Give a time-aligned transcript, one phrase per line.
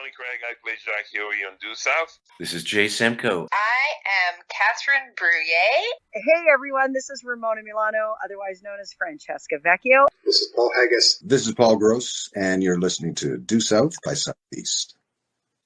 [0.00, 0.40] Tony Craig.
[0.48, 2.18] I play Jack Huey on Due South.
[2.38, 3.48] This is Jay Semko.
[3.52, 3.84] I
[4.32, 5.82] am Catherine Bruhier.
[6.14, 10.06] Hey everyone, this is Ramona Milano, otherwise known as Francesca Vecchio.
[10.24, 11.18] This is Paul Haggis.
[11.18, 14.96] This is Paul Gross, and you're listening to Due South by Southeast.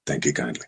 [0.04, 0.66] Thank you kindly.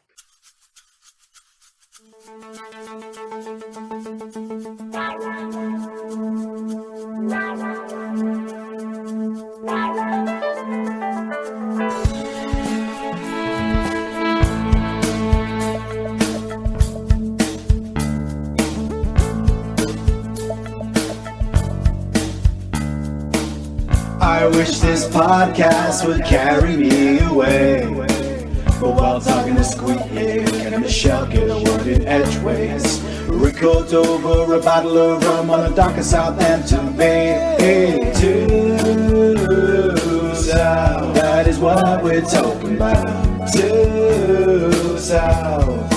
[24.27, 27.85] I wish this podcast would carry me away.
[28.81, 33.01] But while talking to Squeaky, and Michelle get a word in edgeways?
[33.29, 37.55] Record over a bottle of rum on a dock of Southampton Bay.
[37.61, 43.49] Hey, Due South, that is what we're talking about.
[43.53, 45.93] To South.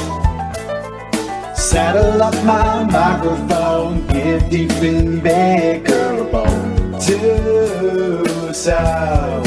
[1.58, 6.69] Saddle up my microphone, give deep in Baker bone.
[7.06, 9.46] Due South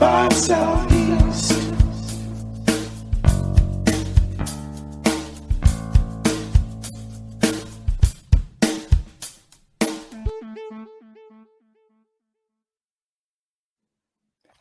[0.00, 1.52] by Southeast.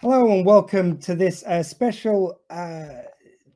[0.02, 2.88] Hello and welcome to this uh, special uh,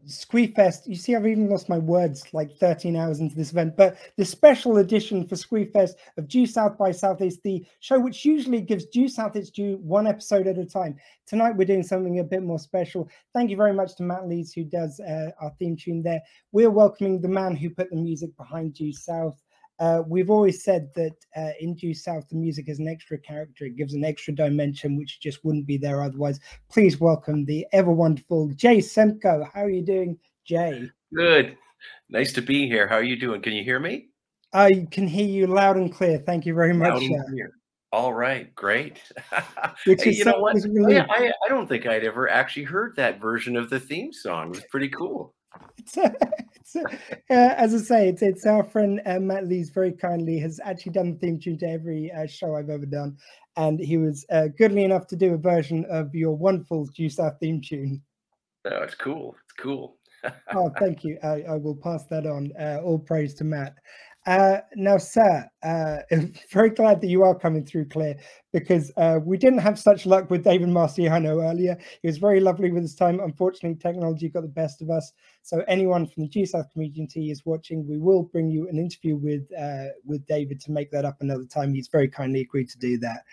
[0.09, 0.87] Squeefest.
[0.87, 4.25] You see, I've even lost my words like 13 hours into this event, but the
[4.25, 9.07] special edition for Squeefest of Due South by Southeast, the show which usually gives Due
[9.07, 10.95] South its due one episode at a time.
[11.27, 13.07] Tonight we're doing something a bit more special.
[13.33, 16.21] Thank you very much to Matt Lees who does uh, our theme tune there.
[16.51, 19.39] We're welcoming the man who put the music behind Due South.
[19.79, 23.65] Uh, we've always said that uh, in Due South, the music is an extra character.
[23.65, 26.39] It gives an extra dimension, which just wouldn't be there otherwise.
[26.69, 29.49] Please welcome the ever wonderful Jay Semko.
[29.53, 30.89] How are you doing, Jay?
[31.15, 31.57] Good.
[32.09, 32.87] Nice to be here.
[32.87, 33.41] How are you doing?
[33.41, 34.07] Can you hear me?
[34.51, 36.17] I can hear you loud and clear.
[36.17, 36.97] Thank you very much.
[36.97, 37.51] Clear.
[37.91, 39.01] All right, great.
[39.85, 40.55] Which Hey, is you know what?
[40.69, 44.11] really- I, I, I don't think I'd ever actually heard that version of the theme
[44.11, 44.49] song.
[44.55, 45.33] It's pretty cool.
[45.77, 45.97] It's,
[46.55, 46.83] it's, uh,
[47.29, 51.13] as I say, it's, it's our friend uh, Matt Lees very kindly has actually done
[51.13, 53.17] the theme tune to every uh, show I've ever done.
[53.57, 57.37] And he was uh, goodly enough to do a version of your wonderful Due South
[57.39, 58.01] theme tune.
[58.65, 59.35] Oh, it's cool.
[59.43, 59.95] It's cool.
[60.53, 61.17] Oh, thank you.
[61.23, 62.51] I, I will pass that on.
[62.59, 63.75] Uh, all praise to Matt.
[64.29, 65.97] Uh, now, sir, uh,
[66.51, 68.15] very glad that you are coming through clear
[68.53, 71.75] because uh, we didn't have such luck with David Marciano earlier.
[72.03, 73.19] He was very lovely with his time.
[73.21, 75.11] Unfortunately, technology got the best of us.
[75.41, 77.87] So, anyone from the Due South community is watching.
[77.87, 81.45] We will bring you an interview with uh, with David to make that up another
[81.45, 81.73] time.
[81.73, 83.23] He's very kindly agreed to do that.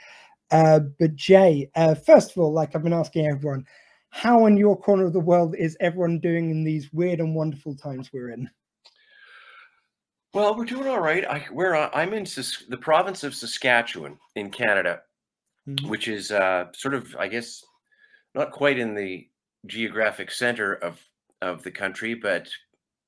[0.50, 3.66] Uh, but Jay, uh, first of all, like I've been asking everyone,
[4.08, 7.76] how in your corner of the world is everyone doing in these weird and wonderful
[7.76, 8.48] times we're in?
[10.36, 11.24] Well, we're doing all right.
[11.24, 15.00] I, we're uh, I'm in Sas- the province of Saskatchewan in Canada,
[15.66, 15.88] Mhm.
[15.88, 17.64] which is uh, sort of, I guess,
[18.34, 19.26] not quite in the
[19.64, 21.00] geographic center of
[21.40, 22.50] of the country, but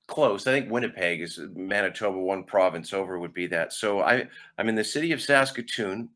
[0.06, 0.46] close.
[0.46, 3.74] I think Winnipeg is Manitoba, one province over would be that.
[3.74, 6.08] So I I'm in the city of Saskatoon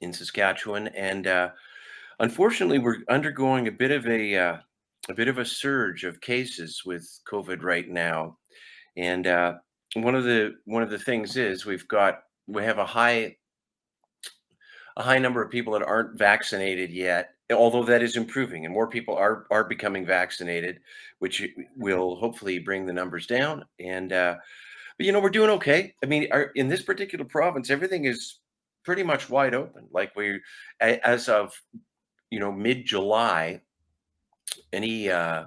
[0.00, 1.50] in Saskatchewan, and uh,
[2.18, 4.56] unfortunately, we're undergoing a bit of a uh,
[5.08, 8.38] a bit of a surge of cases with COVID right now,
[8.96, 9.58] and uh,
[9.94, 13.36] one of the one of the things is we've got we have a high
[14.96, 18.88] a high number of people that aren't vaccinated yet although that is improving and more
[18.88, 20.80] people are are becoming vaccinated
[21.18, 24.34] which will hopefully bring the numbers down and uh
[24.96, 25.94] but you know we're doing okay.
[26.02, 28.38] I mean our, in this particular province everything is
[28.84, 30.40] pretty much wide open like we
[30.80, 31.52] as of
[32.30, 33.60] you know mid july
[34.72, 35.46] any uh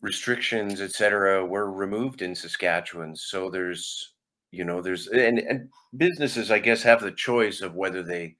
[0.00, 3.16] restrictions, et cetera, were removed in Saskatchewan.
[3.16, 4.14] So there's,
[4.50, 8.36] you know, there's and, and businesses, I guess, have the choice of whether they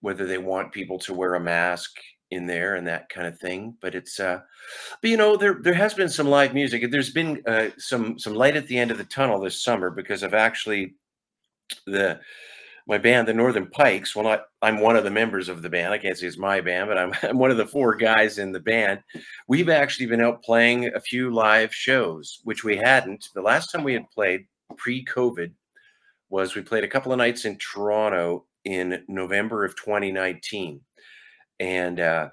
[0.00, 1.92] whether they want people to wear a mask
[2.30, 3.76] in there and that kind of thing.
[3.80, 4.40] But it's uh
[5.00, 6.90] but you know, there there has been some live music.
[6.90, 10.22] There's been uh, some some light at the end of the tunnel this summer because
[10.22, 10.94] of actually
[11.86, 12.20] the
[12.86, 14.14] my band, the Northern Pikes.
[14.14, 15.92] Well, not I'm one of the members of the band.
[15.92, 18.52] I can't say it's my band, but I'm, I'm one of the four guys in
[18.52, 19.00] the band.
[19.48, 23.28] We've actually been out playing a few live shows, which we hadn't.
[23.34, 24.46] The last time we had played
[24.76, 25.52] pre-COVID
[26.30, 30.80] was we played a couple of nights in Toronto in November of 2019,
[31.60, 32.28] and uh,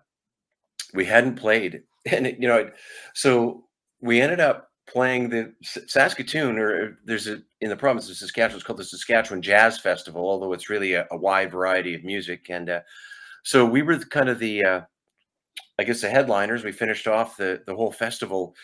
[0.94, 1.84] we hadn't played.
[2.10, 2.72] And you know,
[3.14, 3.66] so
[4.02, 8.64] we ended up playing the Saskatoon, or there's a in the province of Saskatchewan, it's
[8.64, 12.48] called the Saskatchewan Jazz Festival, although it's really a, a wide variety of music.
[12.50, 12.82] And uh,
[13.44, 14.82] so we were kind of the uh,
[15.78, 16.64] I guess the headliners.
[16.64, 18.56] We finished off the the whole festival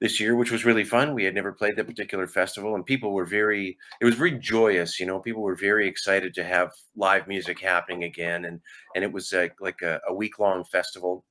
[0.00, 1.14] this year, which was really fun.
[1.14, 3.76] We had never played that particular festival, and people were very.
[4.00, 5.00] It was very joyous.
[5.00, 8.60] You know, people were very excited to have live music happening again, and
[8.94, 11.24] and it was like like a, a week long festival.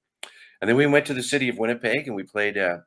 [0.62, 2.58] And then we went to the city of Winnipeg, and we played.
[2.58, 2.80] Uh,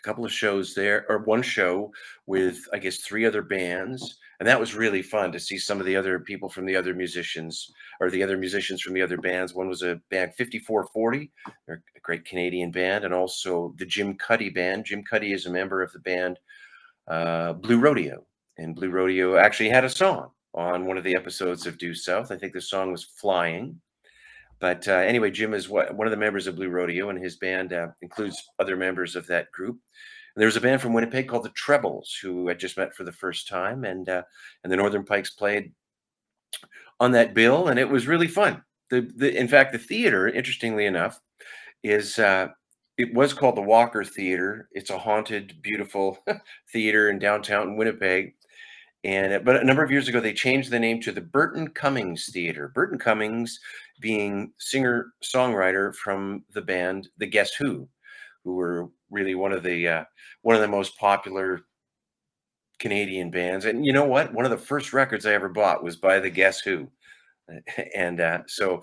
[0.00, 1.92] a couple of shows there, or one show
[2.26, 5.86] with I guess three other bands, and that was really fun to see some of
[5.86, 7.70] the other people from the other musicians
[8.00, 9.54] or the other musicians from the other bands.
[9.54, 11.30] One was a band 5440,
[11.66, 14.86] they're a great Canadian band, and also the Jim Cuddy band.
[14.86, 16.38] Jim Cuddy is a member of the band
[17.08, 18.24] uh, Blue Rodeo,
[18.58, 22.32] and Blue Rodeo actually had a song on one of the episodes of Due South.
[22.32, 23.80] I think the song was Flying.
[24.60, 27.36] But uh, anyway, Jim is what, one of the members of Blue Rodeo, and his
[27.36, 29.78] band uh, includes other members of that group.
[30.34, 33.04] And there was a band from Winnipeg called the Trebles, who I just met for
[33.04, 34.22] the first time, and uh,
[34.62, 35.72] and the Northern Pikes played
[37.00, 38.62] on that bill, and it was really fun.
[38.90, 41.20] The, the in fact, the theater, interestingly enough,
[41.82, 42.48] is uh,
[42.98, 44.68] it was called the Walker Theater.
[44.72, 46.18] It's a haunted, beautiful
[46.72, 48.34] theater in downtown Winnipeg.
[49.02, 52.28] And but a number of years ago, they changed the name to the Burton Cummings
[52.30, 52.68] Theater.
[52.68, 53.58] Burton Cummings
[54.00, 57.88] being singer songwriter from the band The Guess Who,
[58.44, 60.04] who were really one of the uh,
[60.42, 61.62] one of the most popular
[62.78, 63.66] Canadian bands.
[63.66, 64.32] And you know what?
[64.32, 66.90] One of the first records I ever bought was by The Guess Who.
[67.96, 68.80] And uh, so,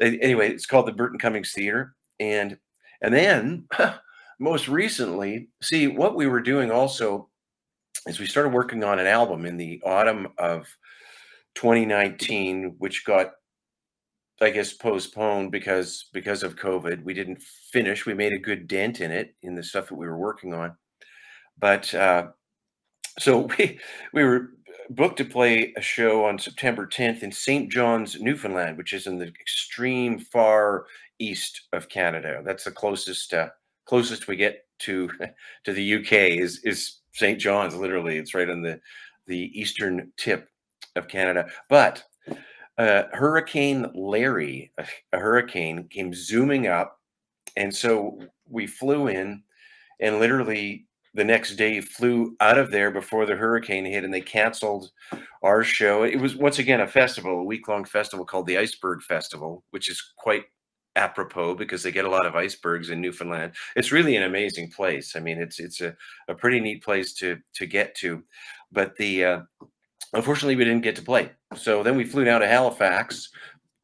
[0.00, 1.94] anyway, it's called the Burton Cummings Theater.
[2.18, 2.56] And
[3.02, 3.66] and then
[4.40, 7.28] most recently, see what we were doing also
[8.06, 10.66] is we started working on an album in the autumn of
[11.56, 13.32] 2019, which got
[14.40, 17.04] I guess postponed because because of COVID.
[17.04, 18.04] We didn't finish.
[18.04, 20.76] We made a good dent in it in the stuff that we were working on,
[21.58, 22.28] but uh,
[23.18, 23.78] so we
[24.12, 24.50] we were
[24.90, 27.70] booked to play a show on September 10th in St.
[27.70, 30.86] John's, Newfoundland, which is in the extreme far
[31.18, 32.42] east of Canada.
[32.44, 33.48] That's the closest uh,
[33.86, 35.10] closest we get to
[35.64, 37.40] to the UK is is St.
[37.40, 37.74] John's.
[37.74, 38.80] Literally, it's right on the
[39.26, 40.48] the eastern tip
[40.94, 42.04] of Canada, but
[42.78, 47.00] uh, Hurricane Larry, a, hurricane, came zooming up.
[47.56, 48.18] And so
[48.48, 49.42] we flew in
[50.00, 54.20] and literally the next day flew out of there before the hurricane hit and they
[54.20, 54.90] canceled
[55.42, 56.02] our show.
[56.02, 59.88] It was once again a festival, a week long festival called the Iceberg Festival, which
[59.88, 60.44] is quite
[60.96, 63.52] apropos because they get a lot of icebergs in Newfoundland.
[63.76, 65.16] It's really an amazing place.
[65.16, 65.94] I mean, it's it's a,
[66.28, 68.22] a pretty neat place to to get to.
[68.72, 69.40] But the uh,
[70.12, 71.30] unfortunately, we didn't get to play.
[71.56, 73.30] So then we flew down to Halifax,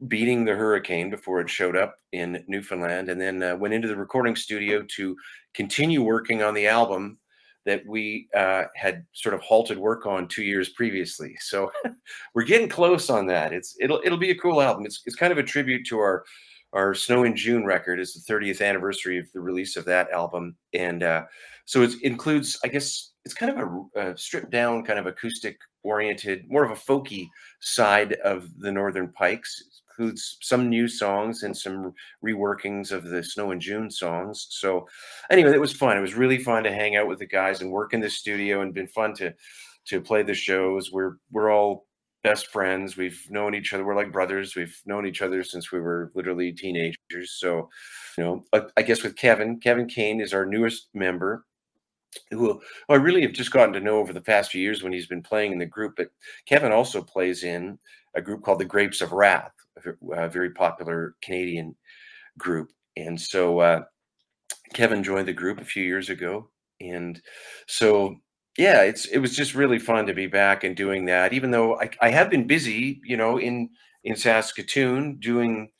[0.08, 3.96] beating the hurricane before it showed up in Newfoundland, and then uh, went into the
[3.96, 5.16] recording studio to
[5.54, 7.18] continue working on the album
[7.64, 11.36] that we uh, had sort of halted work on two years previously.
[11.40, 11.70] So
[12.34, 13.52] we're getting close on that.
[13.52, 14.84] It's it'll it'll be a cool album.
[14.84, 16.24] It's it's kind of a tribute to our
[16.72, 18.00] our Snow in June record.
[18.00, 21.24] Is the 30th anniversary of the release of that album, and uh,
[21.64, 25.58] so it includes, I guess, it's kind of a, a stripped down, kind of acoustic
[25.84, 27.28] oriented, more of a folky
[27.60, 29.60] side of the Northern Pikes.
[29.60, 31.92] It includes some new songs and some
[32.24, 34.48] reworkings of the Snow in June songs.
[34.50, 34.88] So,
[35.30, 35.96] anyway, it was fun.
[35.96, 38.62] It was really fun to hang out with the guys and work in the studio,
[38.62, 39.32] and been fun to
[39.86, 40.90] to play the shows.
[40.92, 41.86] We're we're all
[42.22, 42.96] best friends.
[42.96, 43.84] We've known each other.
[43.84, 44.54] We're like brothers.
[44.54, 47.32] We've known each other since we were literally teenagers.
[47.38, 47.68] So,
[48.16, 48.44] you know,
[48.76, 51.44] I guess with Kevin, Kevin Kane is our newest member
[52.30, 55.06] who I really have just gotten to know over the past few years when he's
[55.06, 55.94] been playing in the group.
[55.96, 56.08] But
[56.46, 57.78] Kevin also plays in
[58.14, 59.52] a group called the Grapes of Wrath,
[60.12, 61.74] a very popular Canadian
[62.38, 62.70] group.
[62.96, 63.82] And so uh,
[64.74, 66.50] Kevin joined the group a few years ago,
[66.80, 67.20] and
[67.66, 68.16] so
[68.58, 71.32] yeah, it's it was just really fun to be back and doing that.
[71.32, 73.70] Even though I, I have been busy, you know, in
[74.04, 75.70] in Saskatoon doing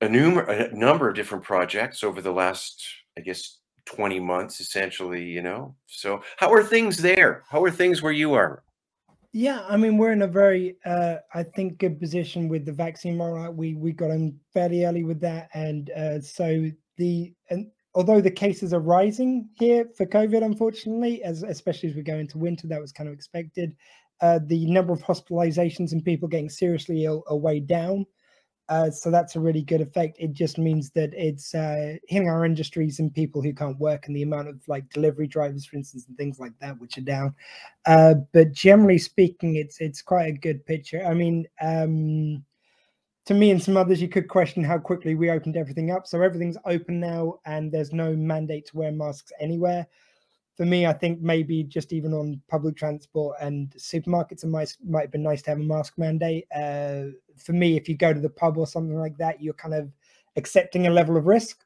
[0.00, 2.82] a, numer- a number of different projects over the last,
[3.18, 3.58] I guess,
[3.94, 5.74] 20 months essentially you know?
[5.86, 7.44] So how are things there?
[7.48, 8.62] How are things where you are?
[9.32, 13.16] Yeah i mean we're in a very uh i think good position with the vaccine
[13.16, 13.54] rollout.
[13.54, 18.30] We we got in fairly early with that and uh so the and although the
[18.30, 22.80] cases are rising here for covid unfortunately as especially as we go into winter that
[22.80, 23.76] was kind of expected
[24.20, 28.04] uh the number of hospitalizations and people getting seriously ill are way down
[28.70, 30.16] uh, so that's a really good effect.
[30.20, 34.14] It just means that it's uh, hitting our industries and people who can't work, and
[34.14, 37.34] the amount of like delivery drivers, for instance, and things like that, which are down.
[37.86, 41.04] Uh, but generally speaking, it's it's quite a good picture.
[41.04, 42.44] I mean, um,
[43.26, 46.06] to me and some others, you could question how quickly we opened everything up.
[46.06, 49.84] So everything's open now, and there's no mandate to wear masks anywhere
[50.56, 55.02] for me, I think maybe just even on public transport and supermarkets, it might might
[55.02, 56.46] have been nice to have a mask mandate.
[56.54, 59.74] Uh, for me, if you go to the pub or something like that, you're kind
[59.74, 59.90] of
[60.36, 61.64] accepting a level of risk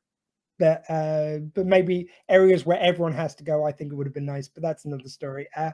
[0.59, 4.15] But uh, but maybe areas where everyone has to go, I think it would have
[4.15, 4.49] been nice.
[4.49, 5.49] But that's another story.
[5.57, 5.73] Uh,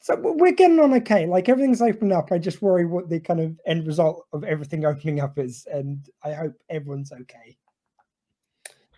[0.00, 1.26] so we're getting on okay.
[1.26, 2.32] Like everything's opened up.
[2.32, 6.08] I just worry what the kind of end result of everything opening up is, and
[6.24, 7.58] I hope everyone's okay.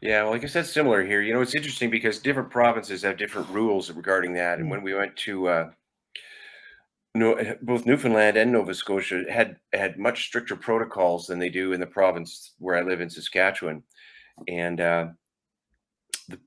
[0.03, 1.23] Yeah, well, I guess that's similar here.
[1.23, 4.59] You know, it's interesting because different provinces have different rules regarding that.
[4.59, 4.71] And Mm.
[4.71, 5.71] when we went to uh,
[7.15, 11.81] no, both Newfoundland and Nova Scotia had had much stricter protocols than they do in
[11.81, 13.83] the province where I live in Saskatchewan,
[14.49, 15.09] and uh,
[16.29, 16.39] the,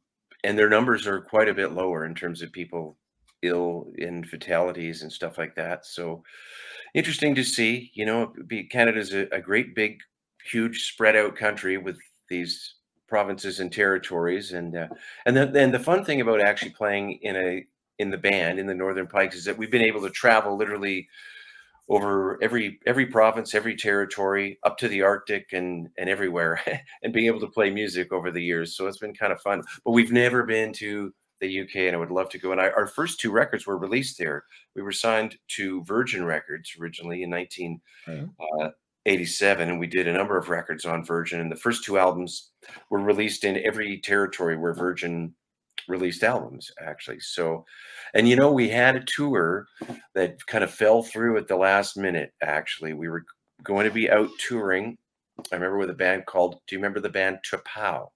[0.44, 2.98] and their numbers are quite a bit lower in terms of people
[3.42, 5.86] ill in fatalities and stuff like that.
[5.86, 6.24] So
[6.96, 7.92] interesting to see.
[7.94, 10.00] You know, be Canada's a, a great big,
[10.52, 11.98] huge spread out country with
[12.30, 12.76] these
[13.08, 14.88] provinces and territories, and uh,
[15.26, 17.66] and then and the fun thing about actually playing in a
[18.00, 21.08] in the band in the Northern Pikes is that we've been able to travel literally
[21.88, 26.60] over every every province, every territory, up to the Arctic and and everywhere,
[27.04, 28.76] and being able to play music over the years.
[28.76, 29.64] So it's been kind of fun.
[29.84, 32.52] But we've never been to the UK, and I would love to go.
[32.52, 34.46] And I, our first two records were released there.
[34.76, 37.30] We were signed to Virgin Records originally in
[39.06, 41.40] 1987, and we did a number of records on Virgin.
[41.40, 42.50] And the first two albums
[42.90, 45.34] were released in every territory where Virgin
[45.88, 47.64] released albums actually so
[48.16, 49.68] and you know we had a tour
[50.16, 53.24] that kind of fell through at the last minute actually we were
[53.62, 54.98] going to be out touring
[55.52, 58.08] i remember with a band called do you remember the band T'Pau?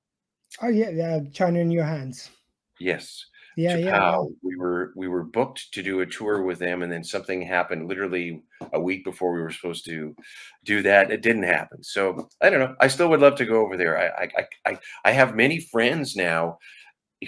[0.63, 1.19] Oh yeah, yeah.
[1.31, 2.31] China in your hands.
[2.79, 3.23] yes
[3.57, 3.91] Yeah, yeah.
[3.91, 4.33] T'Pau.
[4.41, 7.87] we were we were booked to do a tour with them and then something happened
[7.87, 10.15] literally a week before we were supposed to
[10.63, 11.11] do that.
[11.11, 11.83] It didn't happen.
[11.83, 12.75] So i don't know.
[12.79, 13.97] I still would love to go over there.
[13.97, 16.59] I i i, I, I have many friends now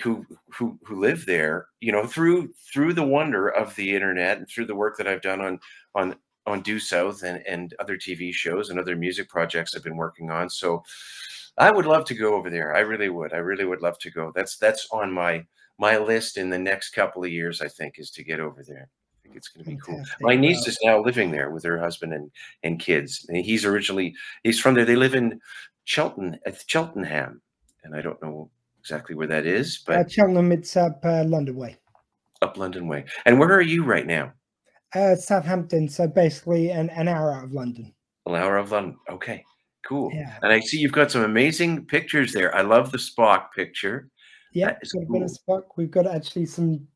[0.04, 4.48] who who who live there you know through through the wonder of the internet and
[4.48, 5.60] through the work that i've done on
[5.96, 9.98] on on due south and and other tv shows and other music projects i've been
[9.98, 10.50] working on.
[10.50, 10.84] So
[11.58, 12.76] i would love to go over there.
[12.76, 13.34] I really would.
[13.34, 14.32] I really would love to go.
[14.34, 15.46] That's that's on my
[15.82, 18.88] my list in the next couple of years i think is to get over there
[18.88, 21.78] i think it's going to be cool my niece is now living there with her
[21.80, 22.30] husband and
[22.64, 25.40] and kids and he's originally he's from there they live in
[25.86, 27.42] chelton at cheltenham
[27.84, 31.56] and i don't know exactly where that is but Uh, Cheltenham, it's up uh, London
[31.56, 31.76] way.
[32.42, 33.06] up London Way.
[33.26, 34.34] And where are you right now?
[34.96, 37.94] Uh, Southampton, so basically an, an hour out of London.
[38.26, 38.98] An hour of London.
[39.08, 39.44] Okay,
[39.86, 40.10] cool.
[40.12, 40.34] Yeah.
[40.42, 42.50] And I see you've got some amazing pictures there.
[42.56, 44.10] I love the Spock picture.
[44.52, 45.66] Yeah, is got a bit of cool.
[45.78, 46.88] We've got actually some.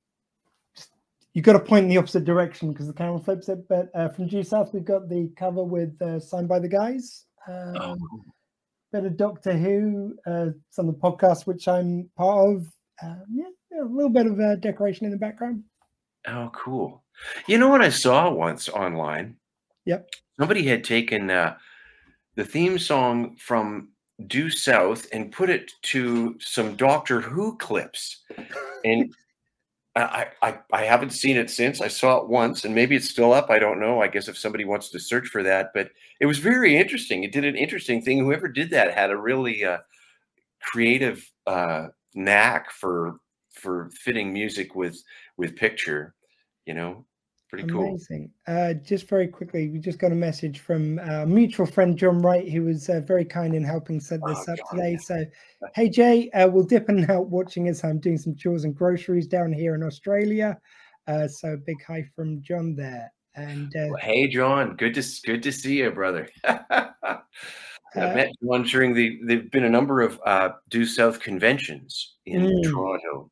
[1.33, 3.67] You've got to point in the opposite direction because the camera flips it.
[3.67, 7.25] But uh, from Due South, we've got the cover with uh, signed by the guys.
[7.47, 7.97] Um, Oh,
[8.91, 12.67] bit of Doctor Who, uh, some of the podcasts which I'm part of.
[13.03, 15.63] Um, yeah, yeah, a little bit of uh, decoration in the background.
[16.27, 17.03] oh, cool.
[17.47, 19.35] You know what I saw once online?
[19.85, 20.09] Yep.
[20.39, 21.57] Somebody had taken uh,
[22.35, 23.89] the theme song from
[24.27, 28.23] Due South and put it to some Doctor Who clips.
[28.83, 29.13] And
[29.95, 31.79] I, I I haven't seen it since.
[31.79, 33.49] I saw it once, and maybe it's still up.
[33.49, 34.01] I don't know.
[34.01, 37.23] I guess if somebody wants to search for that, but it was very interesting.
[37.23, 38.19] It did an interesting thing.
[38.19, 39.77] Whoever did that had a really uh,
[40.61, 43.19] creative uh, knack for
[43.51, 45.01] for fitting music with
[45.37, 46.13] with picture.
[46.65, 47.05] You know,
[47.49, 47.87] pretty cool.
[47.89, 48.31] Amazing.
[48.47, 52.49] Uh, just very quickly, we just got a message from our mutual friend John Wright,
[52.49, 54.97] who was uh, very kind in helping set this Oh, up John, today.
[54.97, 55.25] So,
[55.73, 58.75] hey Jay, uh, we'll dip in and out watching as I'm doing some chores and
[58.75, 60.57] groceries down here in Australia.
[61.07, 63.11] Uh, so, big hi from John there.
[63.35, 64.75] And uh, Well, Hey, John.
[64.77, 66.29] Good to good to see you, brother.
[66.43, 67.19] I
[67.95, 69.19] Uh, met John during the.
[69.23, 72.63] There've been a number of uh, Due South conventions in Mm.
[72.63, 73.31] Toronto.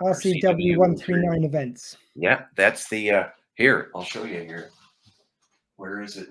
[0.00, 1.96] RCW 139 events.
[2.14, 3.90] Yeah, that's the uh here.
[3.94, 4.70] I'll show you here.
[5.76, 6.28] Where is it?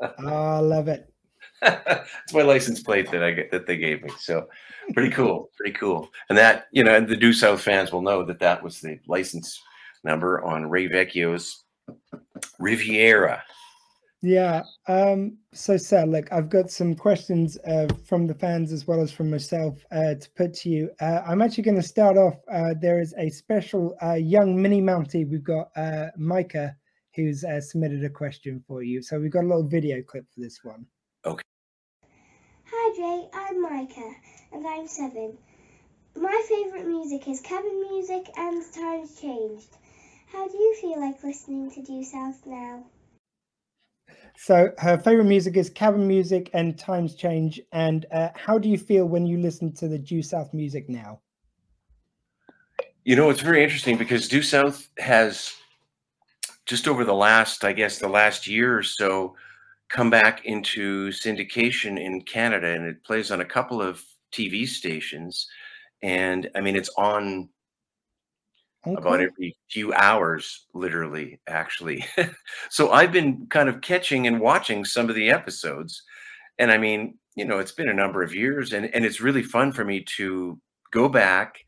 [0.00, 1.12] Uh, I love it.
[1.62, 4.10] it's my license plate that I get that they gave me.
[4.18, 4.48] So
[4.94, 6.08] pretty cool, pretty cool.
[6.28, 8.98] And that you know, and the Due South fans will know that that was the
[9.08, 9.60] license
[10.04, 11.64] number on Ray Vecchio's
[12.58, 13.42] Riviera.
[14.20, 14.64] Yeah.
[14.88, 19.12] Um, so, Sir, look, I've got some questions uh, from the fans as well as
[19.12, 20.90] from myself uh, to put to you.
[21.00, 22.34] Uh, I'm actually going to start off.
[22.52, 25.28] Uh, there is a special uh, young mini Mountie.
[25.30, 26.76] We've got uh, Micah
[27.14, 29.02] who's uh, submitted a question for you.
[29.02, 30.84] So, we've got a little video clip for this one.
[31.24, 31.42] Okay.
[32.70, 34.14] Hi Jay, I'm Micah,
[34.52, 35.38] and I'm seven.
[36.16, 39.76] My favourite music is cabin music and Times Changed.
[40.32, 42.84] How do you feel like listening to Due South now?
[44.36, 47.60] So, her favorite music is cabin music and times change.
[47.72, 51.20] And uh, how do you feel when you listen to the Due South music now?
[53.04, 55.54] You know, it's very interesting because Due South has
[56.66, 59.34] just over the last, I guess, the last year or so,
[59.88, 65.48] come back into syndication in Canada, and it plays on a couple of TV stations.
[66.02, 67.48] And I mean, it's on
[68.96, 72.04] about every few hours, literally, actually.
[72.70, 76.02] so I've been kind of catching and watching some of the episodes.
[76.58, 79.42] And I mean, you know, it's been a number of years, and, and it's really
[79.42, 80.58] fun for me to
[80.90, 81.58] go back,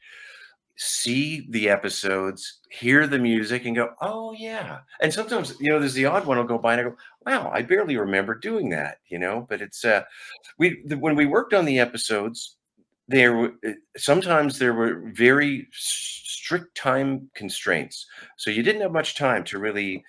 [0.76, 4.78] see the episodes, hear the music, and go, oh, yeah.
[5.00, 6.96] And sometimes, you know, there's the odd one I'll go by and I go,
[7.26, 10.02] wow, I barely remember doing that, you know, but it's, uh,
[10.58, 12.56] we, the, when we worked on the episodes,
[13.10, 18.06] there were uh, sometimes there were very strict time constraints.
[18.38, 20.04] So you didn't have much time to really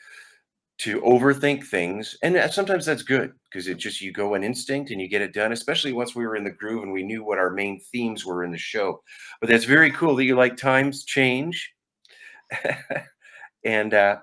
[0.79, 4.99] to overthink things and sometimes that's good because it just you go on instinct and
[4.99, 7.37] you get it done especially once we were in the groove and we knew what
[7.37, 8.99] our main themes were in the show.
[9.39, 11.73] But that's very cool that you like times change.
[13.63, 14.17] And uh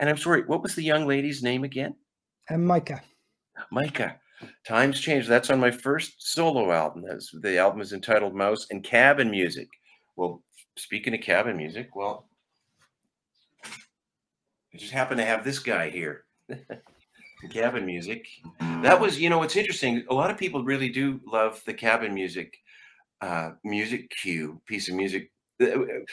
[0.00, 1.94] and i'm sorry what was the young lady's name again?
[2.48, 3.00] And Micah.
[3.70, 4.16] Micah,
[4.66, 5.26] times change.
[5.26, 7.04] That's on my first solo album.
[7.06, 9.68] That's the album is entitled Mouse and Cabin Music.
[10.16, 10.42] Well,
[10.76, 12.28] speaking of cabin music, well,
[13.64, 16.24] I just happen to have this guy here.
[17.50, 18.26] cabin music.
[18.82, 20.04] That was, you know, it's interesting.
[20.10, 22.54] A lot of people really do love the cabin music,
[23.20, 25.30] uh, music cue piece of music.
[25.62, 25.66] uh,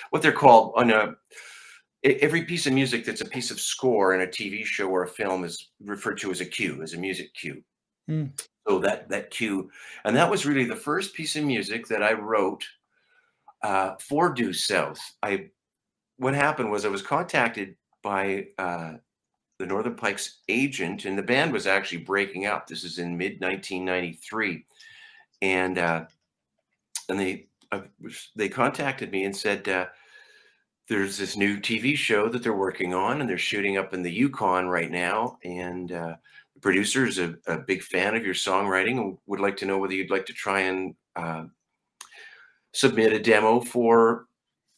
[0.09, 1.15] What they're called on a,
[2.03, 5.07] every piece of music that's a piece of score in a TV show or a
[5.07, 7.61] film is referred to as a cue, as a music cue.
[8.09, 8.31] Mm.
[8.67, 9.69] So that that cue,
[10.03, 12.65] and that was really the first piece of music that I wrote
[13.61, 14.99] uh, for Due South.
[15.23, 15.49] I
[16.17, 18.93] what happened was I was contacted by uh,
[19.59, 22.67] the Northern Pikes agent, and the band was actually breaking up.
[22.67, 24.65] This is in mid 1993,
[25.41, 26.05] and uh,
[27.09, 27.81] and they uh,
[28.35, 29.67] they contacted me and said.
[29.67, 29.87] Uh,
[30.89, 34.11] there's this new TV show that they're working on, and they're shooting up in the
[34.11, 35.37] Yukon right now.
[35.43, 36.15] And uh,
[36.67, 39.93] producer is a, a big fan of your songwriting and would like to know whether
[39.93, 41.45] you'd like to try and uh,
[42.73, 44.25] submit a demo for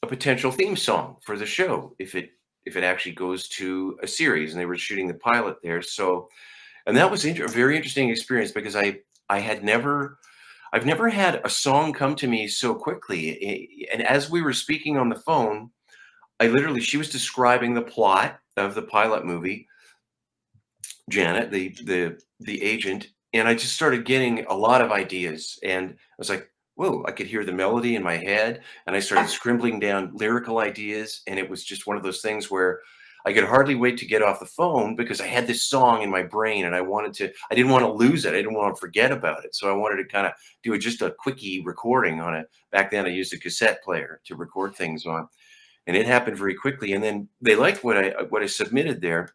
[0.03, 2.29] a potential theme song for the show if it
[2.65, 4.51] if it actually goes to a series.
[4.51, 6.29] And they were shooting the pilot there, so
[6.85, 10.19] and that was inter- a very interesting experience because I I had never
[10.71, 13.89] I've never had a song come to me so quickly.
[13.91, 15.71] And as we were speaking on the phone,
[16.39, 19.67] I literally she was describing the plot of the pilot movie,
[21.09, 25.59] Janet, the the the agent, and I just started getting a lot of ideas.
[25.63, 28.99] And I was like, whoa, I could hear the melody in my head, and I
[28.99, 31.21] started scribbling down lyrical ideas.
[31.27, 32.81] And it was just one of those things where
[33.25, 36.09] I could hardly wait to get off the phone because I had this song in
[36.09, 38.33] my brain and I wanted to, I didn't want to lose it.
[38.33, 39.53] I didn't want to forget about it.
[39.53, 42.47] So I wanted to kind of do just a quickie recording on it.
[42.71, 45.27] Back then I used a cassette player to record things on
[45.89, 46.93] and it happened very quickly.
[46.93, 49.33] And then they liked what I what I submitted there.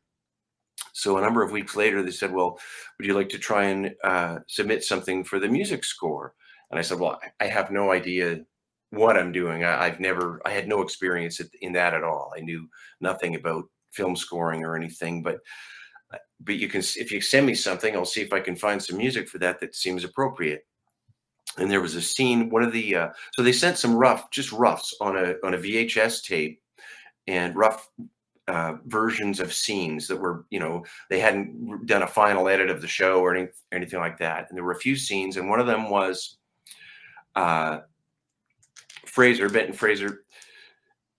[0.92, 2.58] So a number of weeks later, they said, "Well,
[2.98, 6.34] would you like to try and uh, submit something for the music score?"
[6.70, 8.40] And I said, "Well, I have no idea
[8.90, 9.64] what I'm doing.
[9.64, 12.32] I, I've never, I had no experience in that at all.
[12.36, 12.68] I knew
[13.00, 15.22] nothing about film scoring or anything.
[15.22, 15.38] But
[16.12, 18.82] uh, but you can, if you send me something, I'll see if I can find
[18.82, 20.64] some music for that that seems appropriate."
[21.58, 24.50] and there was a scene one of the uh, so they sent some rough just
[24.50, 26.60] roughs on a on a vhs tape
[27.26, 27.88] and rough
[28.48, 32.80] uh, versions of scenes that were you know they hadn't done a final edit of
[32.80, 34.46] the show or any, anything like that.
[34.48, 36.36] And there were a few scenes and one of them was
[37.36, 37.80] uh
[39.06, 40.24] fraser benton fraser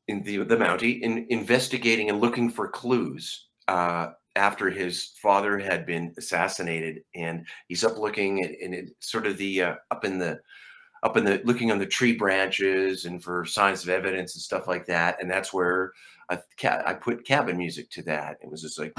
[0.08, 5.86] in the the mountie in investigating and looking for clues uh after his father had
[5.86, 7.04] been assassinated.
[7.16, 10.40] And he's up looking and, and it sort of the uh, up in the
[11.04, 14.68] up in the looking on the tree branches and for signs of evidence and stuff
[14.68, 15.22] like that.
[15.22, 15.94] And that's where
[16.30, 18.38] I, I put cabin music to that.
[18.42, 18.94] It was just like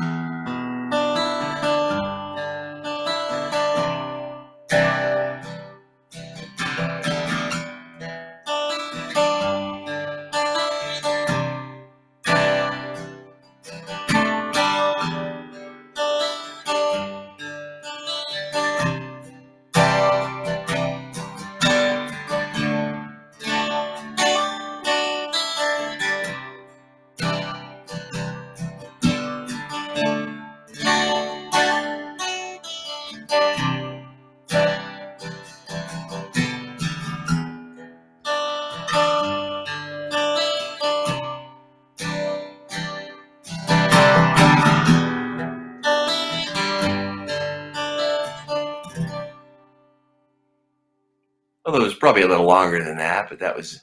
[52.17, 53.81] probably a little longer than that but that was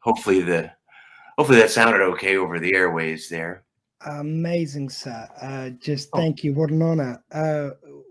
[0.00, 0.70] hopefully the
[1.38, 3.62] hopefully that sounded okay over the airways there.
[4.06, 5.26] Amazing, sir.
[5.40, 6.18] Uh, just Oh.
[6.18, 6.52] thank you.
[6.52, 7.24] What an honor.
[7.32, 7.70] Uh,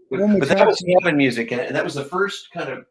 [0.09, 2.85] But, but that was cabin music, and and that was the first kind of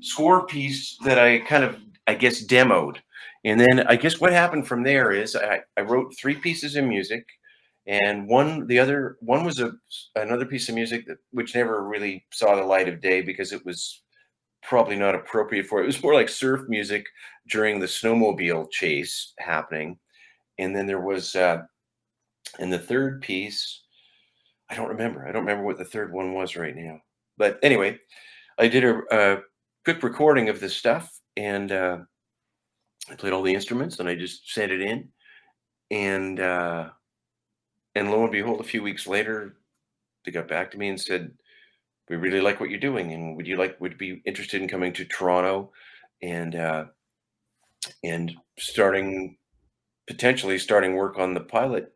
[0.00, 2.98] score piece that I kind of, I guess, demoed.
[3.44, 6.84] And then I guess what happened from there is I, I wrote three pieces of
[6.84, 7.26] music,
[7.86, 9.72] and one the other one was a
[10.14, 13.64] another piece of music that which never really saw the light of day because it
[13.64, 14.01] was
[14.62, 15.84] probably not appropriate for it.
[15.84, 17.06] It was more like surf music
[17.48, 19.98] during the snowmobile chase happening,
[20.58, 21.62] and then there was uh,
[22.58, 23.80] and the third piece.
[24.70, 25.26] I don't remember.
[25.26, 26.98] I don't remember what the third one was right now.
[27.36, 27.98] But anyway,
[28.58, 29.42] I did a, a
[29.84, 31.98] quick recording of this stuff and uh,
[33.10, 35.08] I played all the instruments and I just sent it in.
[35.90, 36.90] And uh,
[37.94, 39.56] and lo and behold, a few weeks later,
[40.24, 41.32] they got back to me and said,
[42.08, 44.92] "We really like what you're doing, and would you like would be interested in coming
[44.94, 45.72] to Toronto
[46.22, 46.84] and uh,
[48.04, 49.36] and starting
[50.06, 51.92] potentially starting work on the pilot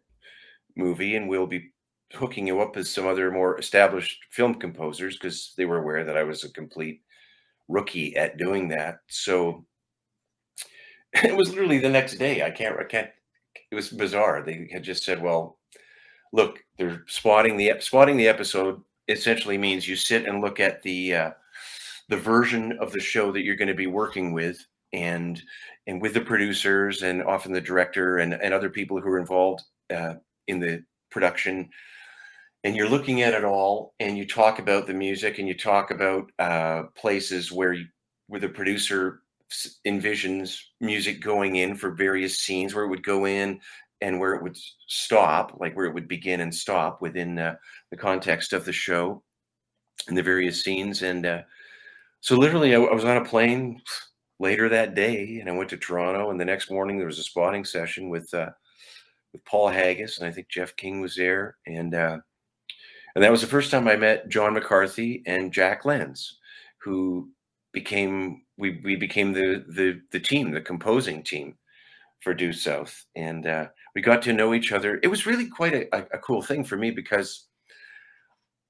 [0.76, 1.72] movie, and we'll be
[2.12, 6.16] hooking you up with some other more established film composers because they were aware that
[6.16, 7.02] I was a complete
[7.68, 9.00] rookie at doing that.
[9.08, 9.64] So
[11.12, 12.44] it was literally the next day.
[12.44, 13.10] I can't, I can't,
[13.70, 14.42] it was bizarre.
[14.42, 15.58] They had just said, well,
[16.32, 21.14] look, they're spotting the, spotting the episode essentially means you sit and look at the,
[21.14, 21.30] uh,
[22.08, 25.42] the version of the show that you're going to be working with and,
[25.86, 29.62] and with the producers and often the director and, and other people who are involved
[29.94, 30.14] uh,
[30.48, 31.68] in the production.
[32.64, 35.90] And you're looking at it all and you talk about the music and you talk
[35.90, 37.86] about uh, places where you,
[38.28, 39.20] where the producer
[39.86, 43.60] envisions music going in for various scenes where it would go in
[44.00, 44.56] and where it would
[44.88, 47.54] stop like where it would begin and stop within uh,
[47.90, 49.22] the context of the show
[50.08, 51.42] and the various scenes and uh,
[52.20, 53.80] so literally I, I was on a plane
[54.38, 57.24] later that day and i went to toronto and the next morning there was a
[57.24, 58.50] spotting session with uh,
[59.32, 62.18] with paul haggis and i think jeff king was there and uh,
[63.16, 66.36] and that was the first time I met John McCarthy and Jack Lenz,
[66.82, 67.30] who
[67.72, 71.56] became we we became the the the team, the composing team
[72.20, 75.00] for Due South, and uh, we got to know each other.
[75.02, 77.46] It was really quite a, a, a cool thing for me because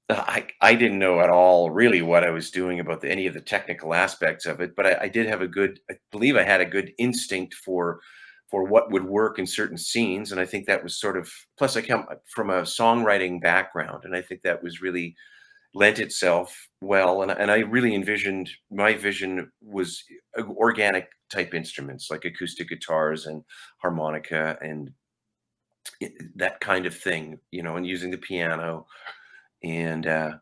[0.09, 3.27] uh, I I didn't know at all really what I was doing about the, any
[3.27, 6.37] of the technical aspects of it, but I, I did have a good, I believe
[6.37, 7.99] I had a good instinct for
[8.49, 10.31] for what would work in certain scenes.
[10.31, 14.15] And I think that was sort of, plus I come from a songwriting background, and
[14.15, 15.13] I think that was really
[15.73, 17.21] lent itself well.
[17.21, 20.01] And, and I really envisioned, my vision was
[20.37, 23.43] organic type instruments like acoustic guitars and
[23.81, 24.91] harmonica and
[26.35, 28.85] that kind of thing, you know, and using the piano.
[29.63, 30.37] And uh,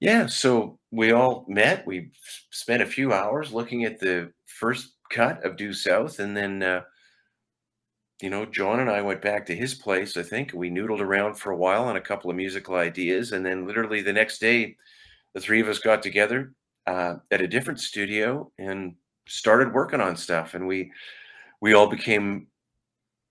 [0.00, 1.86] yeah, so we all met.
[1.86, 2.10] We
[2.50, 6.82] spent a few hours looking at the first cut of Due South, and then uh,
[8.22, 10.16] you know, John and I went back to his place.
[10.16, 13.44] I think we noodled around for a while on a couple of musical ideas, and
[13.44, 14.76] then literally the next day,
[15.34, 16.54] the three of us got together
[16.86, 18.94] uh, at a different studio and
[19.26, 20.54] started working on stuff.
[20.54, 20.92] And we
[21.60, 22.46] we all became,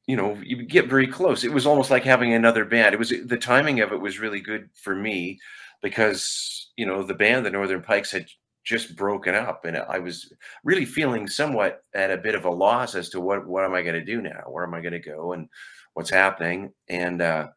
[0.08, 1.44] you know, you get very close.
[1.44, 2.94] It was almost like having another band.
[2.94, 5.39] It was the timing of it was really good for me
[5.82, 8.28] because you know the band, the Northern Pikes, had
[8.66, 12.96] just broken up, and I was really feeling somewhat at a bit of a loss
[12.96, 14.44] as to what what am I going to do now?
[14.48, 15.34] Where am I going to go?
[15.34, 15.48] And
[15.94, 16.74] what's happening?
[16.89, 17.48] And uh,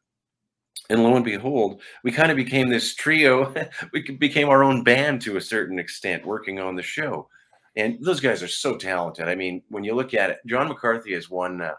[0.88, 3.52] and lo and behold, we kind of became this trio.
[3.92, 7.28] we became our own band to a certain extent, working on the show.
[7.76, 9.28] And those guys are so talented.
[9.28, 11.74] I mean, when you look at it, John McCarthy has won uh,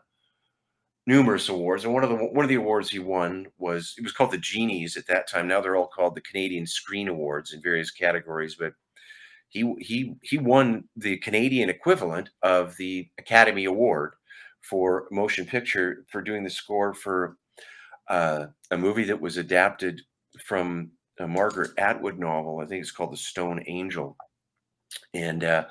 [1.08, 4.12] numerous awards, and one of the one of the awards he won was it was
[4.12, 5.48] called the Genies at that time.
[5.48, 8.74] Now they're all called the Canadian Screen Awards in various categories, but
[9.50, 14.14] he he he won the Canadian equivalent of the Academy Award
[14.62, 17.38] for motion picture for doing the score for
[18.10, 20.02] uh, a movie that was adapted
[20.46, 22.60] from a Margaret Atwood novel.
[22.60, 24.16] I think it's called The Stone Angel.
[25.14, 25.66] And uh,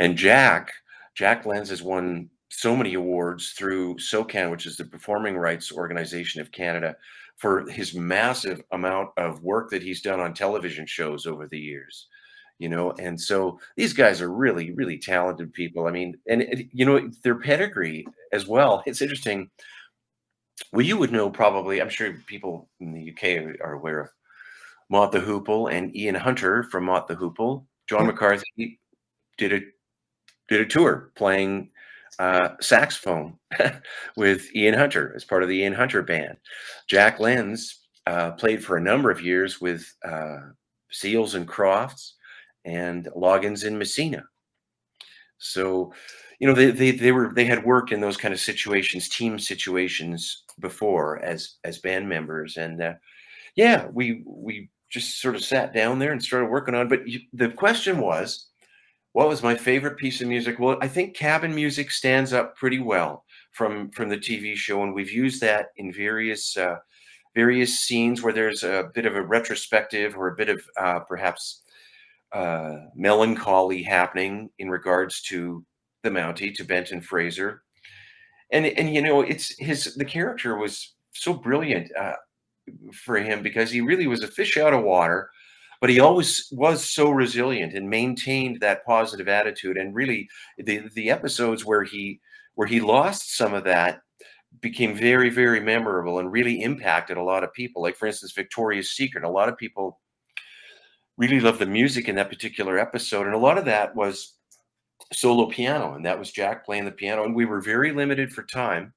[0.00, 0.72] and Jack
[1.14, 6.40] Jack Lenz has won so many awards through SOCAN, which is the Performing Rights Organization
[6.40, 6.96] of Canada,
[7.36, 12.08] for his massive amount of work that he's done on television shows over the years
[12.58, 12.92] you know?
[12.98, 15.86] And so these guys are really really talented people.
[15.86, 18.82] I mean and you know their pedigree as well.
[18.86, 19.50] It's interesting.
[20.72, 23.22] Well you would know probably i'm sure people in the uk
[23.64, 24.08] are aware of
[24.90, 27.64] mott the hoople and ian hunter from mott the hoople.
[27.88, 28.80] John mccarthy
[29.38, 29.60] did a
[30.48, 31.70] did a tour playing
[32.18, 33.38] uh, saxophone
[34.16, 36.36] with ian hunter as part of the ian hunter band.
[36.88, 40.38] Jack lenz uh, played for a number of years with uh,
[40.90, 42.14] seals and crofts
[42.64, 44.24] and Loggins in Messina.
[45.38, 45.92] So,
[46.40, 49.38] you know they, they they were they had worked in those kind of situations team
[49.40, 52.56] situations before as as band members.
[52.56, 52.94] And uh,
[53.56, 57.20] yeah we we just sort of sat down there and started working on but you,
[57.32, 58.47] the question was
[59.12, 60.58] what was my favorite piece of music?
[60.58, 64.94] Well i think cabin music stands up pretty well from from the tv show and
[64.94, 66.76] we've used that in various uh,
[67.34, 71.62] various scenes where there's a bit of a retrospective or a bit of uh, perhaps
[72.32, 75.64] uh, melancholy happening in regards to
[76.02, 77.62] the Mountie, to Benton Fraser,
[78.50, 82.14] and and you know it's his the character was so brilliant uh,
[82.92, 85.30] for him because he really was a fish out of water,
[85.80, 89.76] but he always was so resilient and maintained that positive attitude.
[89.76, 92.20] And really, the the episodes where he
[92.54, 94.00] where he lost some of that
[94.60, 97.82] became very very memorable and really impacted a lot of people.
[97.82, 99.24] Like for instance, Victoria's Secret.
[99.24, 100.00] A lot of people
[101.16, 104.34] really loved the music in that particular episode, and a lot of that was
[105.12, 107.24] solo piano, and that was Jack playing the piano.
[107.24, 108.92] And we were very limited for time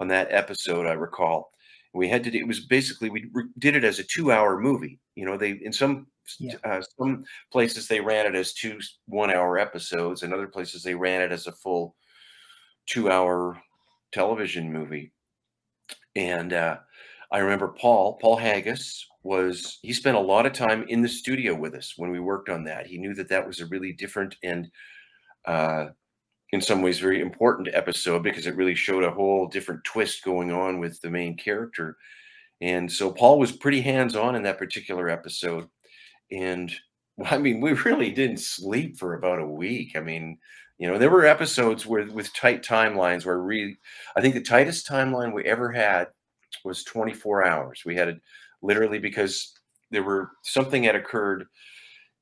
[0.00, 1.52] on that episode, I recall.
[1.94, 2.36] We had to.
[2.36, 4.98] It was basically we did it as a two-hour movie.
[5.14, 6.08] You know, they in some
[6.38, 6.56] Yeah.
[6.64, 11.22] uh, some places they ran it as two one-hour episodes, and other places they ran
[11.22, 11.94] it as a full
[12.86, 13.60] two-hour
[14.12, 15.12] television movie.
[16.14, 16.78] And uh,
[17.30, 21.54] I remember Paul Paul Haggis was he spent a lot of time in the studio
[21.54, 22.86] with us when we worked on that.
[22.86, 24.70] He knew that that was a really different and
[25.44, 25.88] uh,
[26.52, 30.52] in some ways very important episode because it really showed a whole different twist going
[30.52, 31.96] on with the main character.
[32.60, 35.68] And so Paul was pretty hands on in that particular episode.
[36.30, 36.72] And
[37.24, 39.96] I mean, we really didn't sleep for about a week.
[39.96, 40.38] I mean,
[40.78, 43.76] you know, there were episodes where with tight timelines where we,
[44.16, 46.08] I think the tightest timeline we ever had
[46.64, 47.82] was 24 hours.
[47.86, 48.20] We had it
[48.62, 49.54] literally because
[49.90, 51.46] there were something had occurred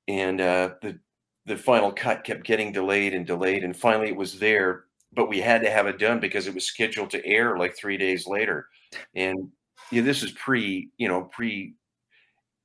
[0.09, 0.99] and uh, the
[1.47, 5.40] the final cut kept getting delayed and delayed and finally it was there but we
[5.40, 8.67] had to have it done because it was scheduled to air like three days later
[9.14, 9.49] and
[9.93, 11.75] this is pre you know pre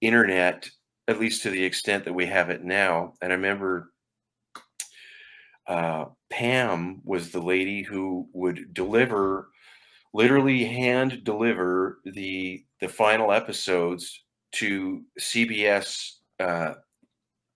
[0.02, 0.70] internet
[1.10, 3.92] at least to the extent that we have it now and i remember
[5.68, 9.50] uh, pam was the lady who would deliver
[10.14, 16.74] literally hand deliver the the final episodes to cbs uh,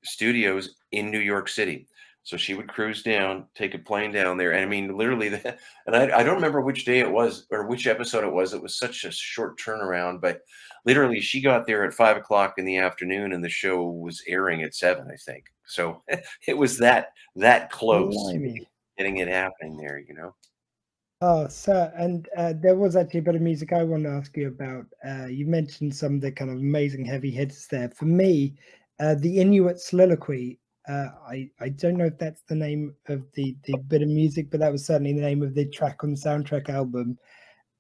[0.04, 1.88] studios in New York City.
[2.26, 4.52] So she would cruise down, take a plane down there.
[4.52, 5.58] And I mean, literally, the,
[5.88, 8.54] and I, I don't remember which day it was or which episode it was.
[8.54, 10.42] It was such a short turnaround, but
[10.86, 14.64] literally, she got there at five o'clock in the afternoon and the show was airing
[14.64, 15.46] at seven, I think.
[15.66, 16.02] So
[16.48, 18.68] it was that, that close Blimey.
[18.98, 20.34] getting it happening there, you know?
[21.26, 24.36] Oh, sir, and uh, there was actually a bit of music I want to ask
[24.36, 24.86] you about.
[25.08, 27.90] Uh, you mentioned some of the kind of amazing heavy hitters there.
[27.92, 28.56] For me,
[29.00, 30.60] uh, the Inuit Soliloquy.
[30.88, 34.52] Uh, I I don't know if that's the name of the the bit of music,
[34.52, 37.17] but that was certainly the name of the track on the soundtrack album.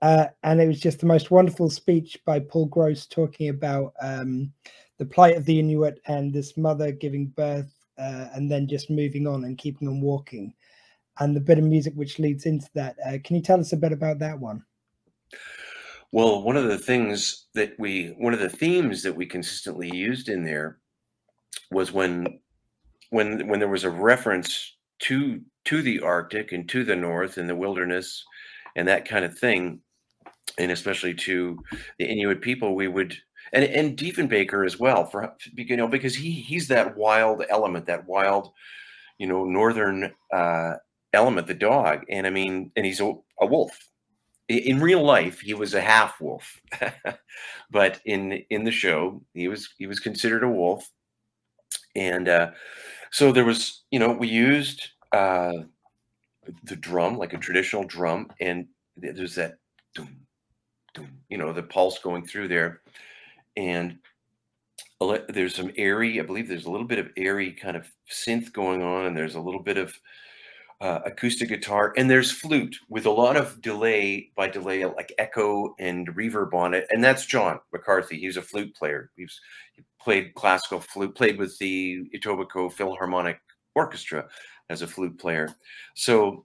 [0.01, 4.51] Uh, and it was just the most wonderful speech by Paul Gross talking about um,
[4.97, 9.27] the plight of the Inuit and this mother giving birth uh, and then just moving
[9.27, 10.53] on and keeping on walking
[11.19, 12.95] and the bit of music which leads into that.
[13.05, 14.63] Uh, can you tell us a bit about that one?
[16.11, 20.29] Well, one of the things that we, one of the themes that we consistently used
[20.29, 20.77] in there
[21.71, 22.39] was when,
[23.13, 27.49] when, when there was a reference to to the Arctic and to the North and
[27.49, 28.23] the wilderness
[28.75, 29.79] and that kind of thing,
[30.57, 31.57] and especially to
[31.99, 33.15] the Inuit people, we would
[33.53, 38.07] and and Diefenbaker as well for you know because he he's that wild element, that
[38.07, 38.51] wild,
[39.19, 40.73] you know, northern uh,
[41.13, 43.77] element, the dog, and I mean, and he's a, a wolf.
[44.49, 46.59] In real life, he was a half wolf,
[47.71, 50.89] but in in the show, he was he was considered a wolf,
[51.95, 52.51] and uh,
[53.13, 55.53] so there was you know we used uh,
[56.63, 58.65] the drum like a traditional drum, and
[58.97, 59.59] there's that
[59.93, 60.17] doom,
[60.95, 62.81] doom, you know the pulse going through there,
[63.55, 63.99] and
[65.29, 68.81] there's some airy, I believe there's a little bit of airy kind of synth going
[68.81, 69.93] on, and there's a little bit of
[70.83, 75.73] uh, acoustic guitar, and there's flute with a lot of delay by delay, like echo
[75.79, 76.85] and reverb on it.
[76.91, 78.19] And that's John McCarthy.
[78.19, 79.09] He's a flute player.
[79.15, 79.39] He's
[79.71, 83.39] he played classical flute, played with the Etobicoke Philharmonic
[83.75, 84.27] Orchestra
[84.69, 85.47] as a flute player.
[85.95, 86.43] So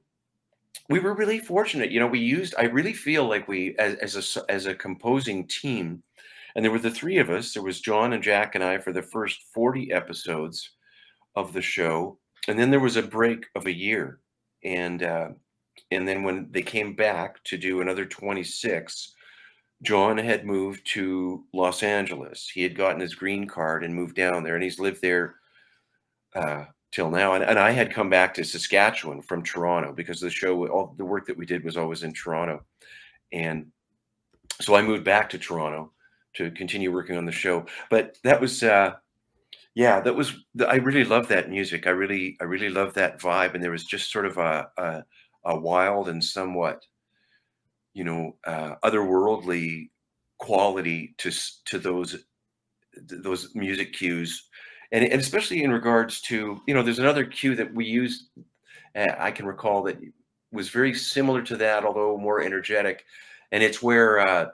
[0.89, 1.91] we were really fortunate.
[1.91, 2.55] You know, we used.
[2.57, 6.01] I really feel like we, as, as a as a composing team,
[6.55, 7.55] and there were the three of us.
[7.55, 10.77] There was John and Jack and I for the first forty episodes
[11.35, 14.21] of the show, and then there was a break of a year,
[14.65, 15.29] and uh,
[15.91, 19.15] and then when they came back to do another twenty six.
[19.81, 22.51] John had moved to Los Angeles.
[22.53, 25.37] He had gotten his green card and moved down there, and he's lived there
[26.35, 27.35] uh, till now.
[27.35, 31.05] And, and I had come back to Saskatchewan from Toronto because the show, all the
[31.05, 32.65] work that we did was always in Toronto.
[33.31, 33.67] And
[34.61, 35.93] so I moved back to Toronto
[36.35, 37.65] to continue working on the show.
[37.89, 38.95] But that was, uh,
[39.79, 40.35] yeah, that was,
[40.67, 41.87] I really love that music.
[41.87, 43.55] I really, I really love that vibe.
[43.55, 45.05] And there was just sort of a, a,
[45.45, 46.83] a wild and somewhat,
[47.95, 49.91] you know, uh, otherworldly
[50.39, 51.31] quality to,
[51.67, 52.17] to those,
[52.97, 54.49] those music cues
[54.91, 58.31] and, and especially in regards to you know there's another cue that we used
[58.97, 59.99] uh, i can recall that
[60.51, 63.05] was very similar to that although more energetic
[63.53, 64.47] and it's where uh,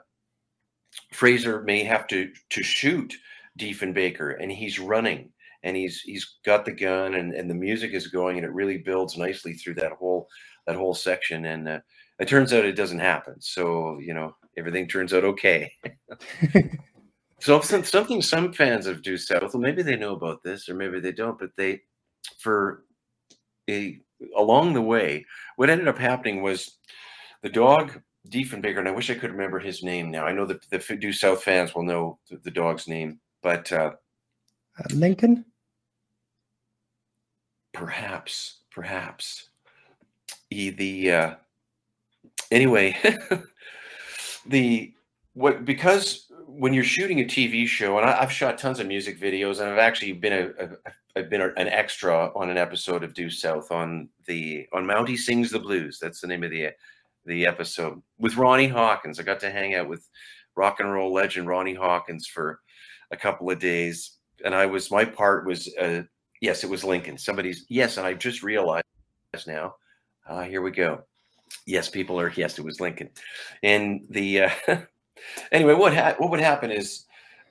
[1.13, 3.15] fraser may have to to shoot
[3.59, 5.31] diefenbaker and he's running
[5.63, 8.77] and he's he's got the gun and, and the music is going and it really
[8.77, 10.27] builds nicely through that whole
[10.67, 11.79] that whole section and uh,
[12.19, 15.71] it turns out it doesn't happen so you know everything turns out okay
[17.45, 20.99] So something some fans of Due South, well, maybe they know about this or maybe
[20.99, 21.81] they don't, but they,
[22.39, 22.85] for
[23.69, 23.99] a
[24.35, 26.77] along the way, what ended up happening was
[27.43, 30.25] the dog Diefenbaker, and I wish I could remember his name now.
[30.25, 33.91] I know that the Due South fans will know the, the dog's name, but uh,
[34.79, 35.45] uh, Lincoln,
[37.75, 39.49] perhaps, perhaps
[40.49, 41.35] he the uh,
[42.49, 42.97] anyway
[44.47, 44.91] the
[45.33, 49.21] what because when you're shooting a TV show, and I, have shot tons of music
[49.21, 50.69] videos, and I've actually been a, a
[51.15, 55.51] I've been an extra on an episode of Due South on the on Mountie Sings
[55.51, 55.99] the Blues.
[56.01, 56.69] That's the name of the
[57.27, 59.19] the episode with Ronnie Hawkins.
[59.19, 60.09] I got to hang out with
[60.55, 62.61] rock and roll legend Ronnie Hawkins for
[63.15, 66.03] a couple of days, and I was my part was uh,
[66.41, 67.17] yes, it was Lincoln.
[67.17, 68.85] Somebody's yes, and I just realized
[69.47, 69.75] now.
[70.27, 71.03] Uh, here we go.
[71.65, 73.09] Yes, people are yes, it was Lincoln,
[73.63, 74.41] and the.
[74.43, 74.49] Uh,
[75.51, 77.05] Anyway, what ha- what would happen is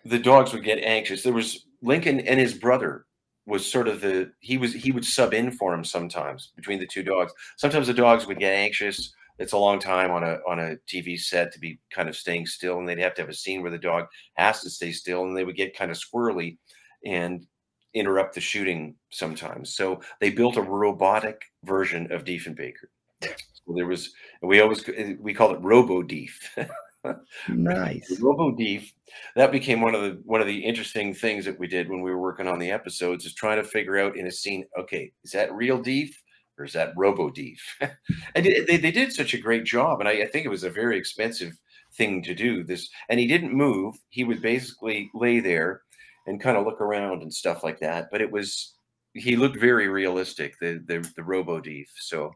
[0.05, 1.23] the dogs would get anxious.
[1.23, 3.07] There was Lincoln and his brother
[3.47, 6.87] was sort of the he was he would sub in for him sometimes between the
[6.87, 7.33] two dogs.
[7.57, 9.15] Sometimes the dogs would get anxious.
[9.39, 12.47] It's a long time on a on a TV set to be kind of staying
[12.47, 15.25] still, and they'd have to have a scene where the dog has to stay still,
[15.25, 16.59] and they would get kind of squirrely
[17.05, 17.47] and
[17.95, 19.75] interrupt the shooting sometimes.
[19.77, 22.89] So they built a robotic version of Diefenbaker.
[23.23, 26.57] So there was we always uh, we called it Robo Dief.
[27.49, 28.19] nice.
[28.21, 28.93] robo Dief
[29.37, 32.11] That became one of the one of the interesting things that we did when we
[32.11, 35.33] were working on the episodes is trying to figure out in a scene, okay, is
[35.33, 36.23] that real Dief
[36.59, 37.61] or is that Robo Dief?
[37.81, 40.71] and they, they did such a great job, and I, I think it was a
[40.71, 41.53] very expensive
[41.97, 42.89] thing to do this.
[43.09, 45.83] And he didn't move; he would basically lay there
[46.27, 48.09] and kind of look around and stuff like that.
[48.11, 48.75] But it was
[49.15, 51.89] he looked very realistic, the the, the Robo Dief.
[51.97, 52.33] So,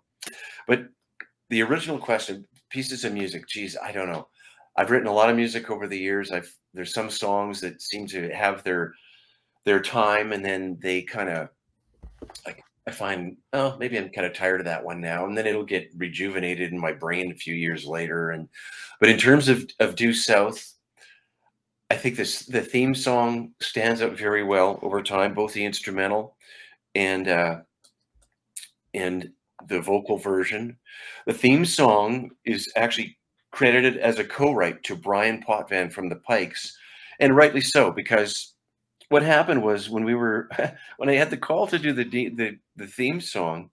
[0.67, 0.87] but
[1.51, 4.29] the original question, pieces of music, geez, I don't know.
[4.77, 6.31] I've written a lot of music over the years.
[6.31, 8.93] I've there's some songs that seem to have their
[9.65, 11.49] their time, and then they kind of
[12.47, 15.47] like I find oh maybe I'm kind of tired of that one now, and then
[15.47, 18.31] it'll get rejuvenated in my brain a few years later.
[18.31, 18.49] And
[18.99, 20.73] but in terms of of Due South,
[21.91, 26.37] I think this the theme song stands up very well over time, both the instrumental
[26.95, 27.57] and uh,
[28.95, 29.33] and
[29.69, 30.79] the vocal version.
[31.27, 33.19] The theme song is actually
[33.51, 36.75] credited as a co-write to Brian Potvin from the Pikes,
[37.21, 38.55] and rightly so because
[39.09, 40.49] what happened was when we were
[40.97, 43.71] when I had the call to do the the the theme song,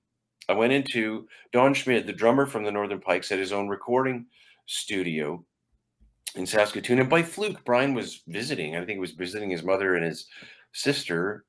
[0.50, 4.26] I went into Don Schmidt, the drummer from the Northern Pikes, at his own recording
[4.65, 5.43] studio
[6.36, 8.76] in Saskatoon, and by fluke, Brian was visiting.
[8.76, 10.28] I think he was visiting his mother and his
[10.74, 11.45] sister.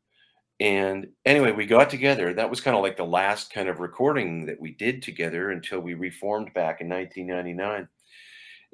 [0.59, 2.33] And anyway, we got together.
[2.33, 5.81] That was kind of like the last kind of recording that we did together until
[5.81, 7.89] we reformed back in 1999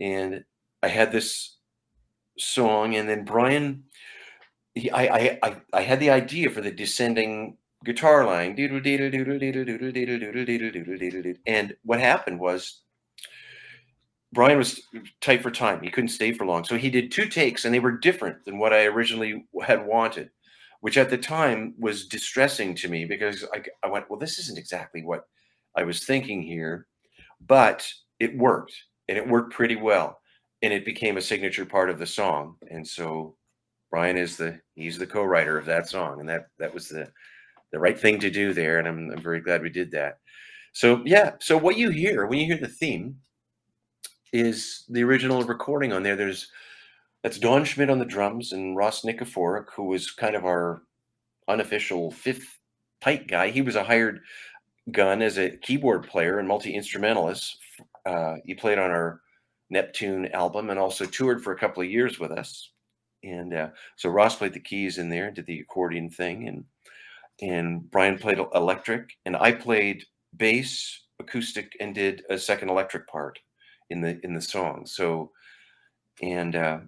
[0.01, 0.45] and
[0.83, 1.57] I had this
[2.39, 3.85] song, and then Brian,
[4.75, 8.57] he, I, I, I, had the idea for the descending guitar line,
[11.47, 12.81] and what happened was
[14.33, 14.81] Brian was
[15.21, 17.81] tight for time; he couldn't stay for long, so he did two takes, and they
[17.81, 20.31] were different than what I originally had wanted,
[20.81, 24.59] which at the time was distressing to me because I, I went, well, this isn't
[24.59, 25.27] exactly what
[25.77, 26.87] I was thinking here,
[27.47, 27.87] but
[28.21, 28.75] it worked
[29.09, 30.19] and it worked pretty well
[30.63, 33.37] and it became a signature part of the song and so
[33.93, 37.09] brian is the he's the co-writer of that song and that that was the
[37.71, 40.19] the right thing to do there and i'm, I'm very glad we did that.
[40.73, 43.17] So yeah so what you hear when you hear the theme
[44.33, 46.17] is the original recording on there.
[46.17, 46.49] There's
[47.23, 50.83] that's don Schmidt on the drums and ross nikiforuk who was kind of our
[51.49, 52.59] unofficial fifth
[53.01, 53.51] Pike guy.
[53.51, 54.21] He was a hired
[54.91, 57.57] gun as a keyboard player and multi-instrumentalist.
[58.07, 59.21] Uh, he played on our
[59.71, 62.71] Neptune album and also toured for a couple of years with us.
[63.25, 66.65] And uh, so Ross played the keys in there, did the accordion thing, and
[67.41, 70.05] and Brian played electric, and I played
[70.37, 73.39] bass, acoustic, and did a second electric part
[73.91, 74.87] in the in the song.
[74.87, 75.31] So,
[76.21, 76.79] and uh,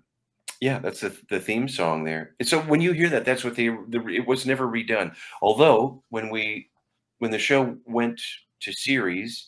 [0.61, 2.35] yeah, that's the, the theme song there.
[2.41, 5.15] And so when you hear that, that's what they the, it was never redone.
[5.43, 6.71] Although when we
[7.19, 8.21] when the show went
[8.61, 9.47] to series,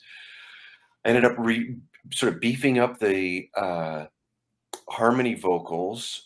[1.04, 1.76] I ended up re,
[2.12, 4.06] sort of beefing up the uh,
[4.88, 6.25] harmony vocals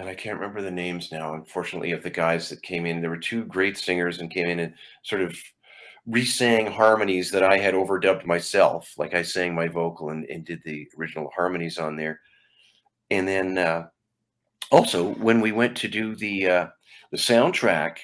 [0.00, 3.00] and I can't remember the names now, unfortunately, of the guys that came in.
[3.00, 5.36] There were two great singers and came in and sort of
[6.06, 8.94] re-sang harmonies that I had overdubbed myself.
[8.96, 12.20] Like I sang my vocal and, and did the original harmonies on there.
[13.10, 13.88] And then uh,
[14.72, 16.66] also when we went to do the uh,
[17.10, 17.98] the soundtrack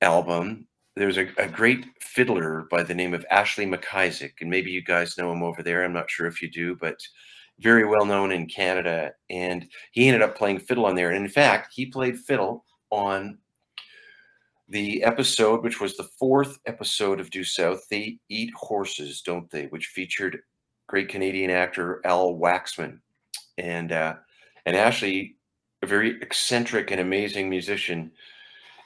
[0.00, 4.84] album, there's a, a great fiddler by the name of Ashley McIsaac, and maybe you
[4.84, 5.84] guys know him over there.
[5.84, 6.96] I'm not sure if you do, but
[7.60, 9.12] very well known in Canada.
[9.30, 11.10] And he ended up playing fiddle on there.
[11.10, 13.38] And in fact, he played fiddle on
[14.68, 17.86] the episode, which was the fourth episode of Due South.
[17.88, 19.66] They Eat Horses, Don't They?
[19.66, 20.40] Which featured
[20.86, 23.00] great Canadian actor Al Waxman.
[23.56, 24.16] And uh,
[24.66, 25.36] and Ashley,
[25.82, 28.12] a very eccentric and amazing musician.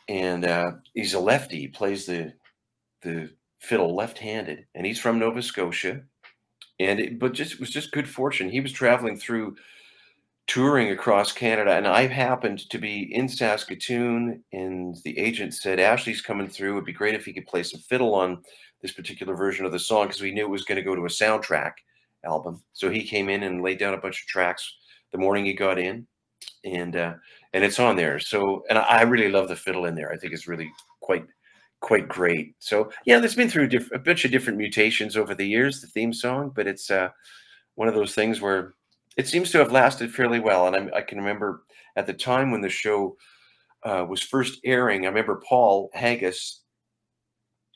[0.09, 2.33] And uh, he's a lefty, he plays the
[3.03, 6.03] the fiddle left-handed, and he's from Nova Scotia
[6.81, 8.51] and it, but just it was just good fortune.
[8.51, 9.57] He was traveling through
[10.47, 16.21] touring across Canada, and I happened to be in Saskatoon, and the agent said Ashley's
[16.21, 16.73] coming through.
[16.73, 18.43] It'd be great if he could play some fiddle on
[18.81, 21.05] this particular version of the song because we knew it was going to go to
[21.05, 21.73] a soundtrack
[22.25, 22.63] album.
[22.73, 24.77] So he came in and laid down a bunch of tracks
[25.13, 26.07] the morning he got in,
[26.65, 27.15] and uh,
[27.53, 28.19] and it's on there.
[28.19, 30.13] So and I really love the fiddle in there.
[30.13, 30.71] I think it's really
[31.01, 31.25] quite
[31.83, 32.55] quite great.
[32.61, 36.15] So yeah, there's been through a bunch of different mutations over the years, the theme
[36.15, 37.09] song, but it's uh,
[37.75, 38.75] one of those things where
[39.19, 40.67] it seems to have lasted fairly well.
[40.67, 41.65] And I'm, i can remember
[41.97, 43.17] at the time when the show
[43.83, 46.63] uh, was first airing, I remember Paul Haggis,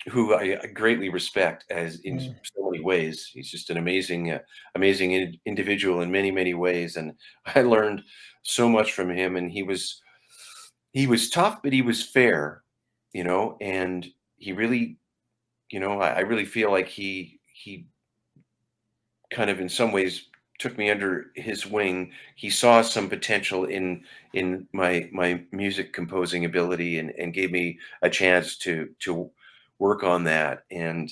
[0.08, 2.34] who I, I greatly respect as in mm.
[2.44, 3.28] so many ways.
[3.34, 4.38] He's just an amazing, uh,
[4.76, 6.96] amazing in, individual in many, many ways.
[6.96, 7.12] And
[7.56, 8.02] I learned
[8.44, 9.34] so much from him.
[9.34, 10.00] And he was,
[10.92, 12.62] he was tough, but he was fair
[13.16, 14.06] you know, and
[14.36, 14.98] he really,
[15.70, 17.86] you know, I, I really feel like he he
[19.30, 20.26] kind of in some ways
[20.58, 22.12] took me under his wing.
[22.34, 24.04] He saw some potential in
[24.34, 29.30] in my my music composing ability and and gave me a chance to to
[29.78, 30.64] work on that.
[30.70, 31.10] And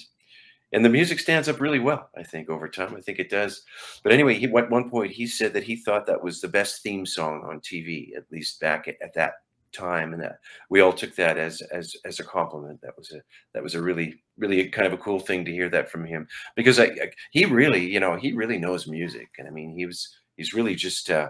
[0.74, 2.94] and the music stands up really well i think over time.
[2.94, 3.62] I think it does.
[4.02, 6.82] But anyway he at one point he said that he thought that was the best
[6.82, 9.43] theme song on tv at least back at, at that
[9.74, 10.38] time and that
[10.70, 12.80] we all took that as as as a compliment.
[12.82, 13.20] That was a
[13.52, 16.26] that was a really really kind of a cool thing to hear that from him.
[16.56, 19.86] Because I, I, he really you know he really knows music and i mean he
[19.86, 21.28] was he's really just uh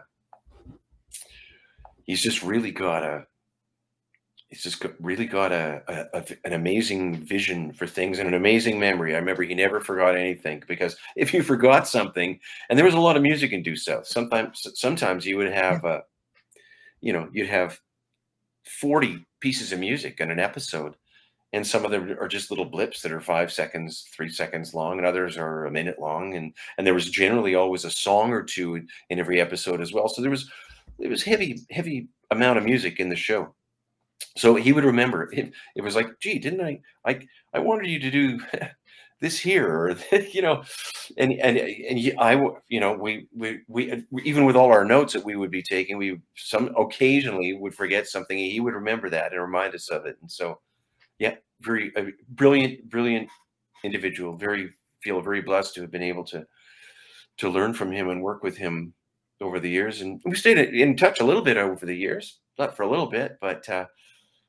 [2.05, 3.26] he's just really got a
[4.55, 8.34] he's just got, really got a, a, a, an amazing vision for things and an
[8.34, 9.14] amazing memory.
[9.14, 12.38] I remember he never forgot anything because if you forgot something,
[12.68, 15.84] and there was a lot of music in Due South, sometimes sometimes you would have,
[15.84, 16.01] uh,
[17.01, 17.80] you know, you'd have
[18.65, 20.95] 40 pieces of music in an episode.
[21.53, 24.99] And some of them are just little blips that are five seconds three seconds long
[24.99, 26.35] and others are a minute long.
[26.35, 29.93] And and there was generally always a song or two in, in every episode as
[29.93, 30.09] well.
[30.09, 30.51] So there was
[30.99, 33.55] it was heavy heavy amount of music in the show.
[34.37, 37.21] So he would remember it, it was like gee didn't i i
[37.53, 38.41] i wanted you to do
[39.25, 39.97] this here or
[40.33, 40.62] you know
[41.16, 42.35] and and and i
[42.68, 45.99] you know we, we we even with all our notes that we would be taking
[45.99, 50.16] we some occasionally would forget something he would remember that and remind us of it.
[50.20, 50.61] And so
[51.18, 51.93] yeah very
[52.29, 53.29] brilliant brilliant
[53.83, 54.37] individual.
[54.37, 54.70] Very
[55.03, 56.47] feel very blessed to have been able to
[57.39, 58.95] to learn from him and work with him
[59.41, 60.01] over the years.
[60.01, 63.07] And we stayed in touch a little bit over the years not for a little
[63.07, 63.87] bit but uh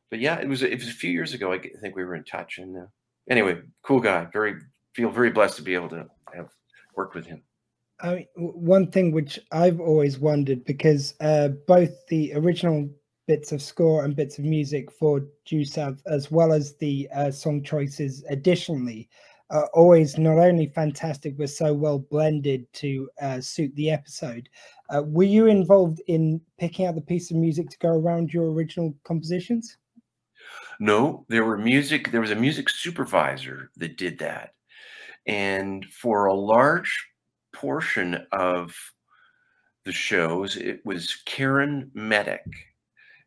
[0.09, 2.23] but yeah it was it was a few years ago i think we were in
[2.23, 2.85] touch and uh,
[3.29, 4.27] anyway, cool guy.
[4.31, 4.55] Very
[4.93, 6.49] feel very blessed to be able to have
[6.95, 7.41] worked with him.
[8.01, 12.89] I mean, one thing which I've always wondered because uh, both the original
[13.27, 15.21] bits of score and bits of music for
[15.63, 19.09] South, as well as the uh, song choices additionally,
[19.49, 24.49] are always not only fantastic but so well blended to uh, suit the episode.
[24.89, 28.51] Uh, were you involved in picking out the piece of music to go around your
[28.51, 29.77] original compositions?
[30.79, 32.11] No, there were music.
[32.11, 34.53] There was a music supervisor that did that,
[35.25, 37.07] and for a large
[37.53, 38.75] portion of
[39.85, 42.43] the shows, it was Karen Medic,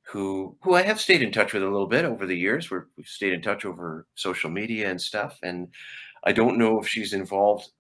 [0.03, 2.71] who who I have stayed in touch with a little bit over the years.
[2.71, 5.69] we have stayed in touch over social media and stuff, and
[6.25, 7.71] I don't know if she's involved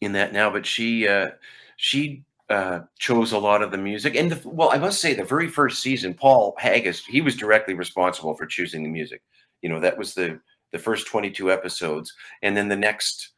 [0.00, 1.30] in that now, but she uh,
[1.76, 4.16] she uh, chose a lot of the music.
[4.16, 7.74] And the, well, I must say, the very first season, Paul Haggis, he was directly
[7.74, 9.22] responsible for choosing the music.
[9.62, 10.40] You know, that was the
[10.72, 13.32] the first 22 episodes, and then the next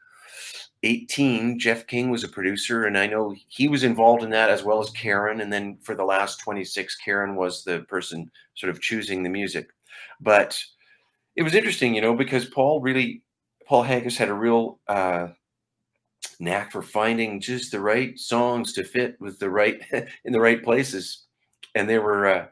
[0.83, 4.65] 18, Jeff King was a producer, and I know he was involved in that as
[4.65, 5.41] well as Karen.
[5.41, 9.69] And then for the last 26, Karen was the person sort of choosing the music.
[10.21, 10.63] But
[11.37, 13.23] it was interesting, you know, because Paul really,
[13.67, 15.29] Paul Haggis had a real uh,
[16.43, 19.81] knack for finding just the right songs to fit with the right
[20.25, 21.25] in the right places.
[21.75, 22.47] And there were, uh,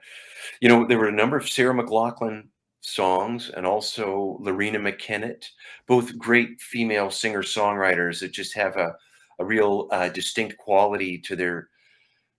[0.61, 2.45] you know, there were a number of Sarah McLachlan
[2.80, 5.45] songs and also Loreena McKennitt,
[5.86, 8.95] both great female singer songwriters that just have a,
[9.38, 11.68] a real uh, distinct quality to their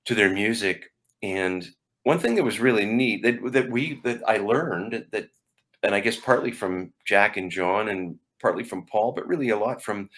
[0.05, 0.91] to their music.
[1.21, 1.67] And
[2.03, 5.29] one thing that was really neat that that we that I learned that
[5.83, 9.57] and I guess partly from Jack and John and partly from Paul, but really a
[9.57, 10.09] lot from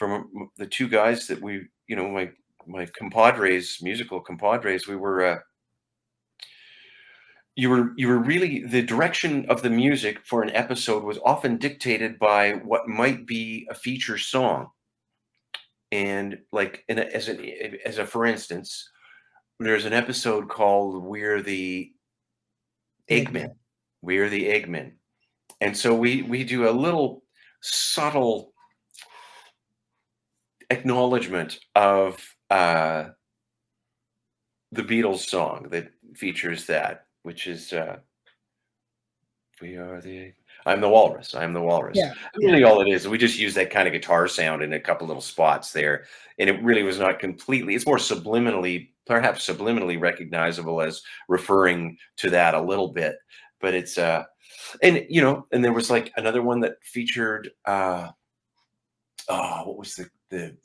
[0.00, 2.30] from the two guys that we, you know, my
[2.66, 5.38] my compadres, musical compadres, we were uh,
[7.54, 11.58] you were you were really the direction of the music for an episode was often
[11.58, 14.68] dictated by what might be a feature song.
[15.92, 17.44] And like in a, as an
[17.84, 18.88] as a for instance
[19.58, 21.92] there's an episode called we're the
[23.10, 23.50] eggmen.
[24.00, 24.92] We're the eggmen.
[25.60, 27.22] And so we we do a little
[27.60, 28.54] subtle
[30.70, 33.08] acknowledgement of uh
[34.72, 37.96] the beatles song that features that which is uh,
[39.60, 40.32] we are the
[40.66, 41.34] I'm the walrus.
[41.34, 41.96] I'm the walrus.
[41.96, 42.12] Yeah.
[42.36, 45.06] Really, all it is, we just use that kind of guitar sound in a couple
[45.06, 46.04] little spots there,
[46.38, 47.74] and it really was not completely.
[47.74, 53.16] It's more subliminally, perhaps subliminally recognizable as referring to that a little bit,
[53.60, 54.24] but it's uh,
[54.82, 58.08] and you know, and there was like another one that featured uh,
[59.28, 60.56] oh, what was the the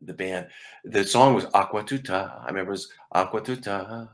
[0.00, 0.48] the band?
[0.84, 2.40] The song was Aqua Tuta.
[2.42, 4.08] I remember it was Aqua Tuta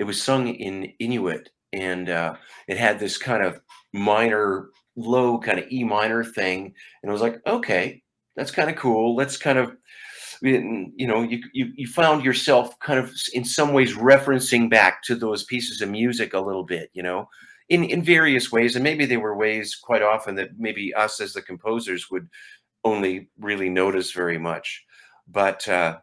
[0.00, 2.34] it was sung in Inuit and uh,
[2.66, 3.60] it had this kind of
[3.92, 6.72] minor, low kind of E minor thing.
[7.02, 8.02] And I was like, okay,
[8.34, 9.14] that's kind of cool.
[9.14, 9.76] Let's kind of,
[10.40, 15.14] you know, you, you, you found yourself kind of in some ways referencing back to
[15.14, 17.28] those pieces of music a little bit, you know,
[17.68, 18.76] in, in various ways.
[18.76, 22.26] And maybe there were ways quite often that maybe us as the composers would
[22.84, 24.84] only really notice very much.
[25.28, 25.98] But, uh,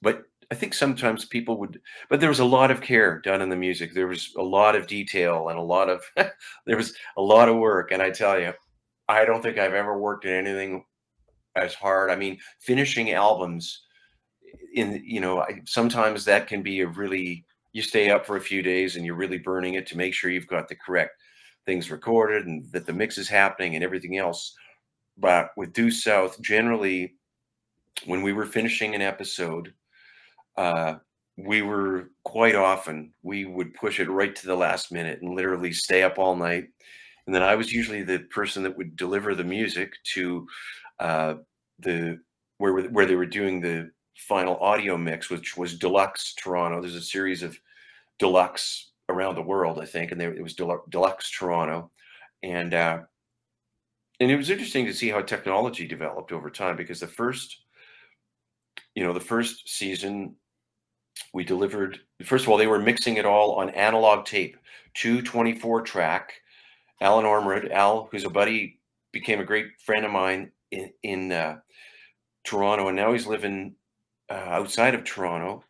[0.00, 1.80] but I think sometimes people would,
[2.10, 3.94] but there was a lot of care done in the music.
[3.94, 6.02] There was a lot of detail and a lot of,
[6.66, 7.90] there was a lot of work.
[7.90, 8.52] And I tell you,
[9.08, 10.84] I don't think I've ever worked at anything
[11.56, 12.10] as hard.
[12.10, 13.82] I mean, finishing albums
[14.74, 18.40] in, you know, I, sometimes that can be a really, you stay up for a
[18.40, 21.12] few days and you're really burning it to make sure you've got the correct
[21.66, 24.54] things recorded and that the mix is happening and everything else.
[25.18, 27.14] But with Due South, generally,
[28.06, 29.72] when we were finishing an episode,
[30.56, 30.94] uh,
[31.38, 35.72] we were quite often we would push it right to the last minute and literally
[35.72, 36.64] stay up all night.
[37.26, 40.46] And then i was usually the person that would deliver the music to
[40.98, 41.34] uh,
[41.78, 42.18] the
[42.58, 46.80] where where they were doing the final audio mix which was deluxe toronto.
[46.80, 47.58] There's a series of
[48.18, 51.90] deluxe around the world i think and there it was deluxe, toronto.
[52.42, 53.00] And uh,
[54.22, 57.62] and it was interesting to see how technology developed over time because the first
[58.94, 60.36] you know the first season
[61.34, 64.56] we delivered first of all they were mixing it all on analog tape
[64.94, 66.34] 224 track.
[67.00, 68.78] Alan ormrod al who's a buddy
[69.10, 71.58] became a great friend of mine in, in uh,
[72.44, 73.74] toronto and now he's living
[74.30, 75.64] uh, outside of toronto.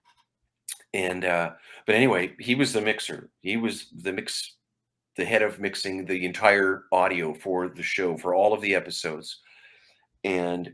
[0.92, 1.52] And uh,
[1.86, 3.30] but anyway he was the mixer.
[3.40, 4.56] He was the mix
[5.16, 9.40] the head of mixing the entire audio for the show for all of the episodes
[10.24, 10.72] and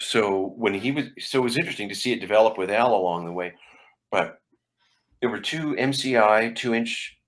[0.00, 3.24] so when he was so it was interesting to see it develop with al along
[3.24, 3.52] the way
[4.10, 4.40] but
[5.20, 7.20] there were two MCI two inch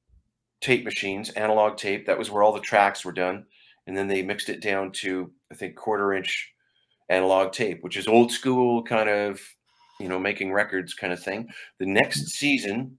[0.62, 2.06] tape machines, analog tape.
[2.06, 3.44] That was where all the tracks were done.
[3.86, 6.52] And then they mixed it down to, I think, quarter inch
[7.10, 9.40] analog tape, which is old school kind of,
[10.00, 11.48] you know, making records kind of thing.
[11.80, 12.96] The next season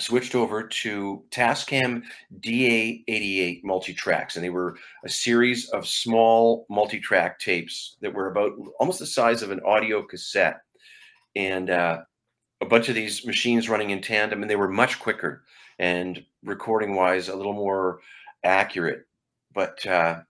[0.00, 2.02] switched over to Tascam
[2.40, 8.98] DA88 multi-tracks, and they were a series of small multi-track tapes that were about almost
[8.98, 10.60] the size of an audio cassette.
[11.36, 12.02] And uh,
[12.60, 15.44] a bunch of these machines running in tandem, and they were much quicker
[15.78, 18.00] and recording wise a little more
[18.42, 19.06] accurate.
[19.52, 20.20] But uh,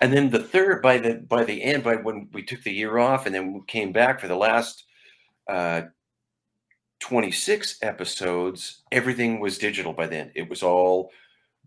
[0.00, 2.98] and then the third by the by the end, by when we took the year
[2.98, 4.84] off and then came back for the last
[5.48, 5.82] uh,
[7.00, 10.30] 26 episodes, everything was digital by then.
[10.34, 11.10] It was all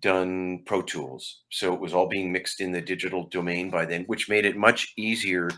[0.02, 1.42] done Pro Tools.
[1.50, 4.58] So it was all being mixed in the digital domain by then, which made it
[4.58, 5.50] much easier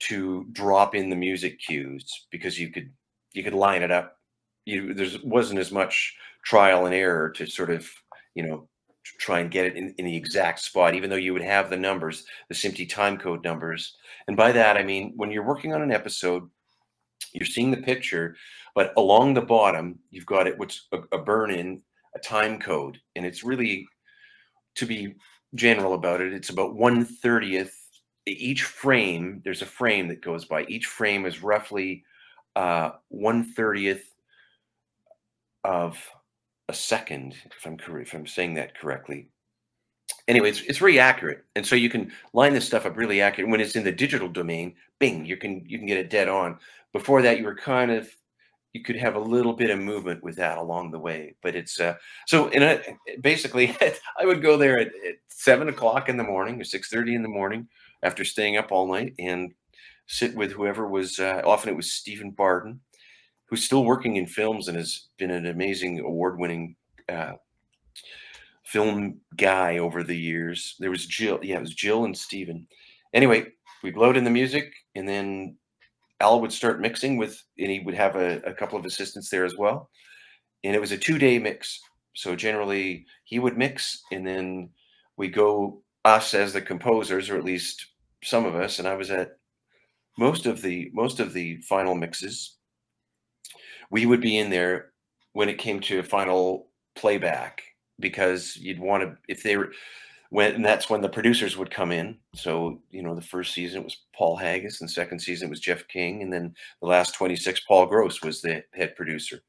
[0.00, 2.90] to drop in the music cues because you could
[3.32, 4.16] you could line it up.
[4.64, 7.88] You there wasn't as much trial and error to sort of
[8.34, 8.68] you know
[9.18, 11.76] try and get it in, in the exact spot, even though you would have the
[11.76, 13.96] numbers, the SMPTE time code numbers.
[14.28, 16.48] And by that I mean when you're working on an episode,
[17.32, 18.36] you're seeing the picture,
[18.74, 21.82] but along the bottom you've got it what's a, a burn in
[22.14, 23.86] a time code, and it's really
[24.74, 25.14] to be
[25.54, 27.74] general about it, it's about one thirtieth
[28.26, 29.42] each frame.
[29.44, 30.64] There's a frame that goes by.
[30.64, 32.04] Each frame is roughly
[32.54, 34.14] uh, one thirtieth
[35.64, 35.98] of
[36.68, 39.28] a second, if I'm if I'm saying that correctly.
[40.28, 43.50] Anyway, it's, it's very accurate, and so you can line this stuff up really accurate.
[43.50, 46.58] When it's in the digital domain, bing, you can you can get it dead on.
[46.92, 48.08] Before that, you were kind of
[48.72, 51.34] you could have a little bit of movement with that along the way.
[51.42, 51.94] But it's uh,
[52.26, 52.80] so in a
[53.20, 53.76] basically,
[54.20, 57.22] I would go there at, at seven o'clock in the morning or six thirty in
[57.22, 57.68] the morning
[58.02, 59.52] after staying up all night and
[60.06, 61.18] sit with whoever was.
[61.18, 62.80] Uh, often it was Stephen Barden,
[63.46, 66.76] who's still working in films and has been an amazing award-winning.
[67.08, 67.32] Uh,
[68.64, 70.76] film guy over the years.
[70.78, 72.66] There was Jill, yeah, it was Jill and Stephen.
[73.12, 73.48] Anyway,
[73.82, 75.56] we'd load in the music and then
[76.22, 79.44] Al would start mixing with, and he would have a, a couple of assistants there
[79.44, 79.90] as well.
[80.64, 81.80] And it was a two day mix.
[82.14, 84.70] So generally he would mix and then
[85.16, 87.86] we go us as the composers, or at least
[88.22, 88.78] some of us.
[88.78, 89.32] And I was at
[90.18, 92.56] most of the, most of the final mixes.
[93.90, 94.92] We would be in there
[95.32, 97.62] when it came to final playback
[98.00, 99.72] because you'd want to, if they were,
[100.32, 102.16] when and that's when the producers would come in.
[102.34, 106.22] So you know, the first season was Paul Haggis, and second season was Jeff King,
[106.22, 109.40] and then the last 26, Paul Gross was the head producer.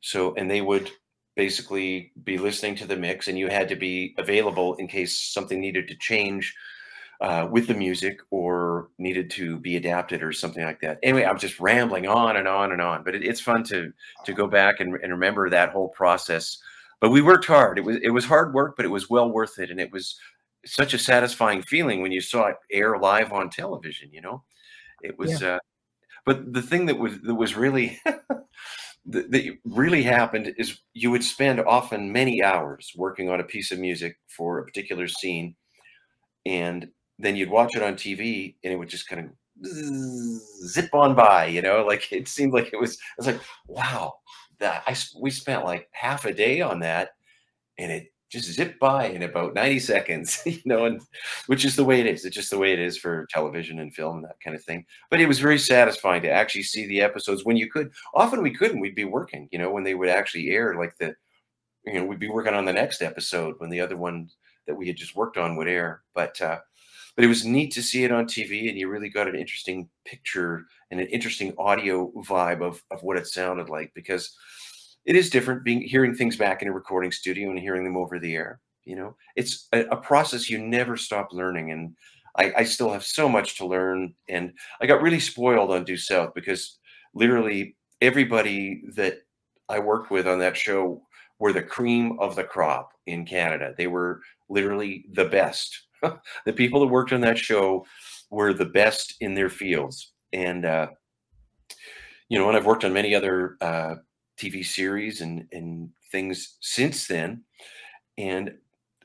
[0.00, 0.90] So and they would
[1.36, 5.60] basically be listening to the mix, and you had to be available in case something
[5.60, 6.54] needed to change.
[7.20, 10.98] Uh, with the music or needed to be adapted or something like that.
[11.04, 13.92] Anyway, I'm just rambling on and on and on, but it, it's fun to
[14.24, 16.58] to go back and, and remember that whole process
[17.02, 17.78] but we worked hard.
[17.78, 20.16] It was it was hard work, but it was well worth it, and it was
[20.64, 24.08] such a satisfying feeling when you saw it air live on television.
[24.12, 24.44] You know,
[25.02, 25.42] it was.
[25.42, 25.56] Yeah.
[25.56, 25.58] Uh,
[26.24, 31.24] but the thing that was that was really that, that really happened is you would
[31.24, 35.56] spend often many hours working on a piece of music for a particular scene,
[36.46, 36.88] and
[37.18, 39.66] then you'd watch it on TV, and it would just kind of
[40.68, 41.46] zip on by.
[41.46, 42.96] You know, like it seemed like it was.
[42.96, 44.14] I was like, wow,
[44.62, 47.10] that I we spent like half a day on that,
[47.78, 51.02] and it just zipped by in about 90 seconds, you know, and
[51.46, 52.24] which is the way it is.
[52.24, 54.86] It's just the way it is for television and film and that kind of thing.
[55.10, 57.92] But it was very satisfying to actually see the episodes when you could.
[58.14, 58.80] Often we couldn't.
[58.80, 61.14] We'd be working, you know, when they would actually air, like the,
[61.84, 64.30] you know, we'd be working on the next episode when the other one
[64.66, 66.02] that we had just worked on would air.
[66.14, 66.60] But uh,
[67.16, 69.88] but it was neat to see it on TV, and you really got an interesting
[70.04, 74.34] picture and an interesting audio vibe of of what it sounded like because
[75.04, 78.18] it is different being hearing things back in a recording studio and hearing them over
[78.18, 78.60] the air.
[78.84, 81.94] You know, it's a, a process you never stop learning, and
[82.36, 84.14] I, I still have so much to learn.
[84.28, 86.78] And I got really spoiled on Due South because
[87.14, 89.18] literally everybody that
[89.68, 91.02] I worked with on that show
[91.38, 93.74] were the cream of the crop in Canada.
[93.76, 95.86] They were literally the best.
[96.46, 97.86] the people that worked on that show
[98.30, 100.12] were the best in their fields.
[100.32, 100.88] And, uh,
[102.28, 103.96] you know, and I've worked on many other uh,
[104.38, 107.44] TV series and, and things since then.
[108.16, 108.54] And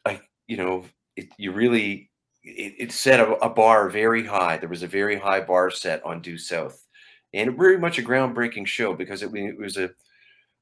[0.06, 0.86] I, you know,
[1.16, 2.10] it, you really,
[2.44, 4.58] it, it set a, a, bar very high.
[4.58, 6.86] There was a very high bar set on Due South.
[7.34, 9.90] And very much a groundbreaking show because it, it was a,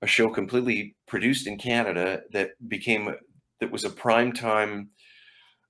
[0.01, 3.13] a show completely produced in Canada that became,
[3.59, 4.89] that was a prime time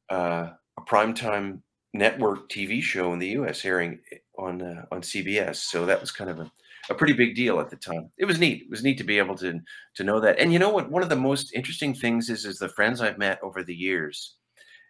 [0.09, 1.61] uh, a primetime
[1.93, 3.63] network TV show in the U.S.
[3.65, 3.99] airing
[4.37, 5.57] on uh, on CBS.
[5.57, 6.51] So that was kind of a,
[6.89, 8.11] a pretty big deal at the time.
[8.17, 8.63] It was neat.
[8.63, 9.59] It was neat to be able to
[9.95, 10.39] to know that.
[10.39, 10.91] And you know what?
[10.91, 14.35] One of the most interesting things is is the friends I've met over the years.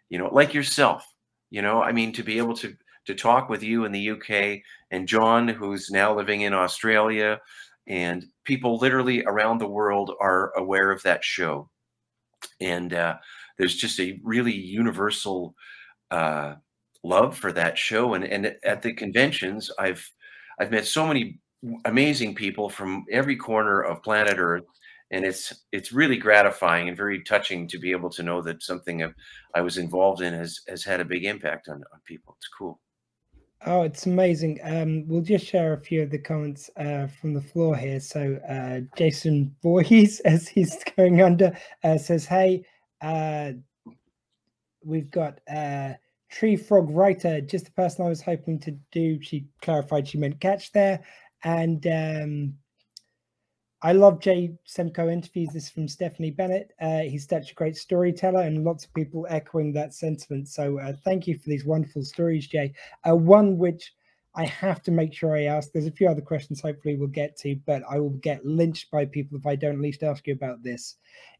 [0.08, 1.06] You know, like yourself.
[1.50, 4.60] You know, I mean, to be able to to talk with you in the UK
[4.90, 7.40] and John, who's now living in Australia,
[7.86, 11.70] and people literally around the world are aware of that show.
[12.60, 13.16] And uh,
[13.58, 15.54] there's just a really universal
[16.10, 16.54] uh,
[17.02, 18.14] love for that show.
[18.14, 20.08] And and at the conventions, I've
[20.60, 21.38] I've met so many
[21.84, 24.64] amazing people from every corner of planet Earth,
[25.10, 29.12] and it's it's really gratifying and very touching to be able to know that something
[29.54, 32.36] I was involved in has has had a big impact on on people.
[32.38, 32.80] It's cool.
[33.64, 34.60] Oh, it's amazing.
[34.62, 38.00] Um, we'll just share a few of the comments uh, from the floor here.
[38.00, 42.64] So uh, Jason Voorhees, as he's going under, uh, says, "Hey,
[43.00, 43.52] uh,
[44.84, 45.94] we've got uh,
[46.30, 49.20] Tree Frog Writer, just the person I was hoping to do.
[49.22, 51.02] She clarified she meant catch there.
[51.44, 52.54] And um,
[53.82, 55.50] I love Jay Semko interviews.
[55.52, 56.72] This from Stephanie Bennett.
[56.80, 60.48] Uh, he's such a great storyteller, and lots of people echoing that sentiment.
[60.48, 62.72] So uh, thank you for these wonderful stories, Jay.
[63.08, 63.94] Uh, one which
[64.36, 65.72] I have to make sure I ask.
[65.72, 69.06] There's a few other questions hopefully we'll get to, but I will get lynched by
[69.06, 70.96] people if I don't at least ask you about this.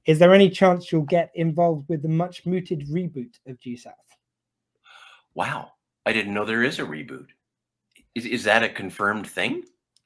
[0.07, 3.95] Is there any chance you'll get involved with the much mooted reboot of Due South?
[5.35, 5.73] Wow,
[6.07, 7.27] I didn't know there is a reboot.
[8.15, 9.65] Is, is that a confirmed thing?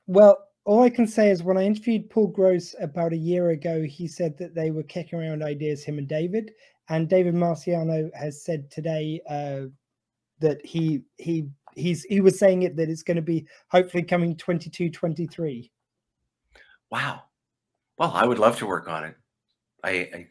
[0.08, 3.82] Well, all I can say is when I interviewed Paul Gross about a year ago,
[3.82, 6.52] he said that they were kicking around ideas, him and David.
[6.88, 9.66] And David Marciano has said today uh,
[10.40, 11.48] that he he
[11.80, 15.70] he's he was saying it that it's going to be hopefully coming 22 23
[16.90, 17.22] wow.
[17.98, 19.14] Well i would love to work on it.
[19.82, 20.26] I, I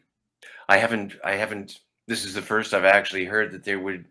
[0.68, 4.06] i haven't i haven't this is the first i've actually heard that there would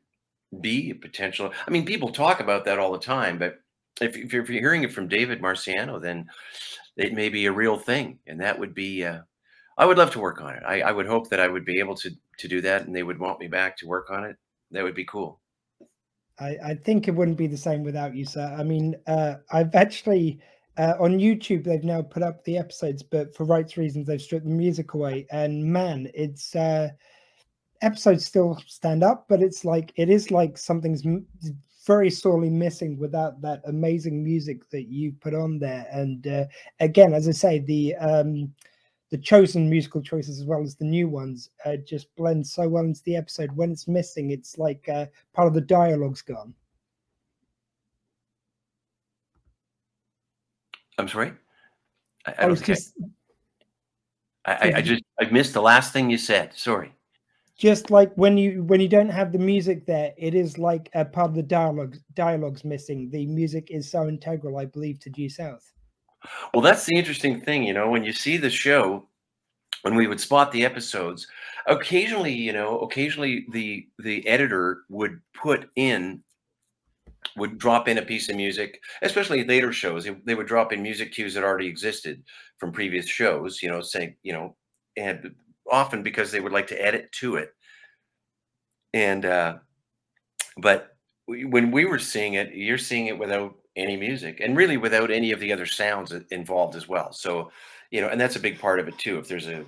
[0.62, 3.60] be a potential i mean people talk about that all the time but
[4.02, 6.28] if, if you're hearing it from david marciano then
[6.98, 9.20] it may be a real thing and that would be uh,
[9.78, 10.64] i would love to work on it.
[10.66, 13.04] I, I would hope that i would be able to to do that and they
[13.04, 14.38] would want me back to work on it.
[14.72, 15.40] That would be cool
[16.40, 18.56] I, I think it wouldn't be the same without you, sir.
[18.58, 20.40] I mean, uh, I've actually
[20.78, 24.46] uh, on YouTube they've now put up the episodes, but for rights reasons they've stripped
[24.46, 25.28] the music away.
[25.32, 26.90] And man, it's uh,
[27.82, 31.04] episodes still stand up, but it's like it is like something's
[31.86, 35.88] very sorely missing without that amazing music that you put on there.
[35.92, 36.46] And uh,
[36.80, 38.54] again, as I say, the um,
[39.12, 42.84] the chosen musical choices as well as the new ones uh, just blend so well
[42.84, 43.52] into the episode.
[43.56, 46.54] When it's missing, it's like uh, part of the dialogue's gone.
[50.98, 51.34] I'm sorry.
[52.26, 52.94] I, I, I was just.
[54.46, 56.54] I, I just I missed the last thing you said.
[56.56, 56.94] Sorry.
[57.58, 61.04] Just like when you when you don't have the music there, it is like a
[61.04, 61.98] part of the dialogue.
[62.14, 63.10] Dialogue's missing.
[63.12, 65.72] The music is so integral, I believe, to Due South.
[66.54, 69.08] Well, that's the interesting thing, you know, when you see the show,
[69.84, 71.28] when we would spot the episodes,
[71.68, 76.24] occasionally, you know, occasionally the the editor would put in
[77.38, 80.08] would drop in a piece of music, especially later shows.
[80.26, 82.24] They would drop in music cues that already existed
[82.58, 84.56] from previous shows, you know, saying, you know,
[84.98, 85.36] and
[85.72, 87.54] often because they would like to edit to it.
[88.94, 89.60] And uh
[90.58, 90.96] but
[91.28, 95.32] when we were seeing it, you're seeing it without any music and really without any
[95.32, 97.12] of the other sounds involved as well.
[97.14, 97.52] So,
[97.92, 99.18] you know, and that's a big part of it too.
[99.18, 99.66] If there's a,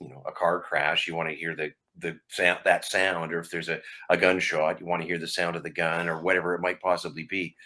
[0.00, 3.40] you know, a car crash, you want to hear the the sound that sound, or
[3.40, 6.22] if there's a, a gunshot, you want to hear the sound of the gun or
[6.22, 7.56] whatever it might possibly be.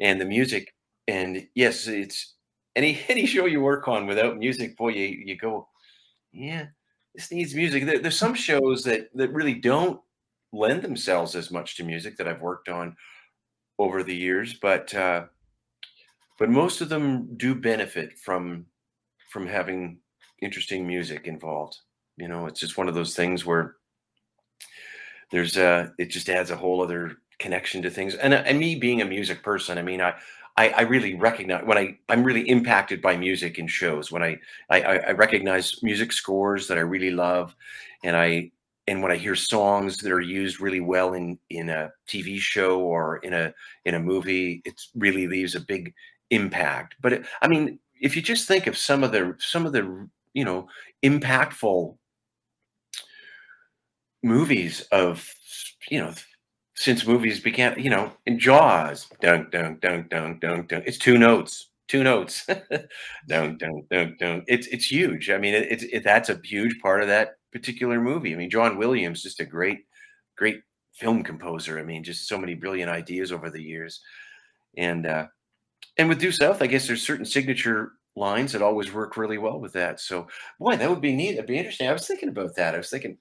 [0.00, 0.74] And the music,
[1.06, 2.34] and yes, it's
[2.76, 5.68] any any show you work on without music, boy, you you go,
[6.32, 6.66] yeah,
[7.14, 7.86] this needs music.
[7.86, 10.00] There, there's some shows that that really don't
[10.52, 12.96] lend themselves as much to music that I've worked on
[13.78, 15.24] over the years, but uh,
[16.38, 18.66] but most of them do benefit from
[19.30, 19.98] from having
[20.40, 21.78] interesting music involved.
[22.16, 23.76] You know, it's just one of those things where
[25.30, 28.14] there's a it just adds a whole other connection to things.
[28.14, 30.14] And and me being a music person, I mean, I
[30.56, 34.38] I, I really recognize when I I'm really impacted by music in shows when I,
[34.70, 37.54] I I recognize music scores that I really love,
[38.02, 38.50] and I
[38.88, 42.80] and when I hear songs that are used really well in in a TV show
[42.80, 43.52] or in a
[43.84, 45.92] in a movie, it really leaves a big
[46.30, 46.96] impact.
[47.00, 50.08] But it, I mean, if you just think of some of the some of the
[50.32, 50.68] you know
[51.04, 51.96] impactful
[54.22, 55.30] movies of
[55.90, 56.14] you know
[56.74, 60.84] since movies began, you know, in Jaws, dunk dunk dunk dunk dunk dunk.
[60.86, 62.46] It's two notes, two notes,
[63.28, 64.44] dunk dunk dunk dunk.
[64.46, 65.30] It's it's huge.
[65.30, 68.34] I mean, it, it's it, that's a huge part of that particular movie.
[68.34, 69.78] I mean, John Williams, just a great,
[70.36, 70.60] great
[70.94, 71.78] film composer.
[71.78, 74.00] I mean, just so many brilliant ideas over the years.
[74.76, 75.26] And uh,
[75.96, 79.60] and with Due South, I guess there's certain signature lines that always work really well
[79.60, 80.00] with that.
[80.00, 80.26] So,
[80.58, 81.34] boy, that would be neat.
[81.34, 81.88] It'd be interesting.
[81.88, 82.74] I was thinking about that.
[82.74, 83.16] I was thinking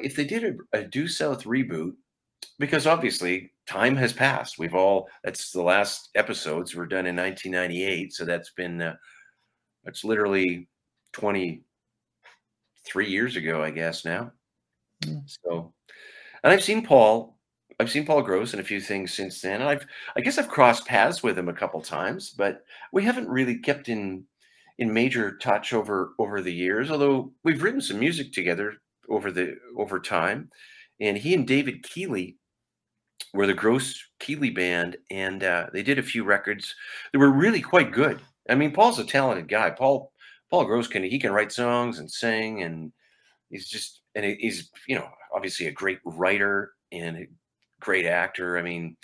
[0.00, 1.92] if they did a, a Due South reboot,
[2.58, 4.58] because obviously time has passed.
[4.58, 8.96] We've all that's the last episodes were done in 1998, so that's been uh,
[9.84, 10.68] that's literally
[11.12, 11.62] 20
[12.84, 14.32] three years ago, I guess now.
[15.04, 15.22] Mm.
[15.26, 15.72] So,
[16.42, 17.36] and I've seen Paul.
[17.80, 19.60] I've seen Paul Gross in a few things since then.
[19.60, 23.28] And I've, I guess, I've crossed paths with him a couple times, but we haven't
[23.28, 24.24] really kept in
[24.78, 26.90] in major touch over over the years.
[26.90, 28.74] Although we've written some music together
[29.08, 30.50] over the over time,
[31.00, 32.36] and he and David Keeley
[33.34, 36.74] were the Gross Keeley band, and uh, they did a few records
[37.12, 38.20] that were really quite good.
[38.48, 39.70] I mean, Paul's a talented guy.
[39.70, 40.12] Paul
[40.50, 42.92] Paul Gross can he can write songs and sing, and
[43.50, 47.26] he's just and he's you know obviously a great writer and a
[47.80, 48.58] great actor.
[48.58, 48.96] I mean,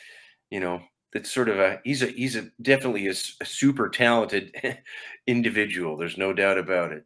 [0.50, 0.80] you know,
[1.12, 4.54] it's sort of a he's a he's a definitely a super talented
[5.26, 5.96] individual.
[5.96, 7.04] There's no doubt about it.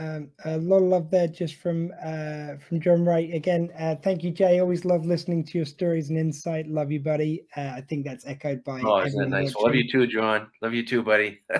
[0.00, 3.70] Um, a lot of love there just from uh, from John Wright again.
[3.78, 4.58] Uh, thank you, Jay.
[4.58, 6.66] Always love listening to your stories and insight.
[6.66, 7.44] Love you, buddy.
[7.54, 8.80] Uh, I think that's echoed by.
[8.82, 9.54] Oh, isn't that nice?
[9.54, 10.48] Love you too, John.
[10.62, 11.40] Love you too, buddy.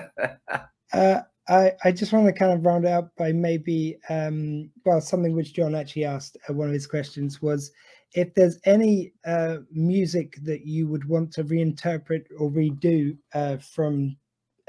[0.93, 5.33] Uh, I, I just want to kind of round out by maybe, um, well, something
[5.33, 7.71] which John actually asked, uh, one of his questions was
[8.13, 14.17] if there's any uh, music that you would want to reinterpret or redo uh, from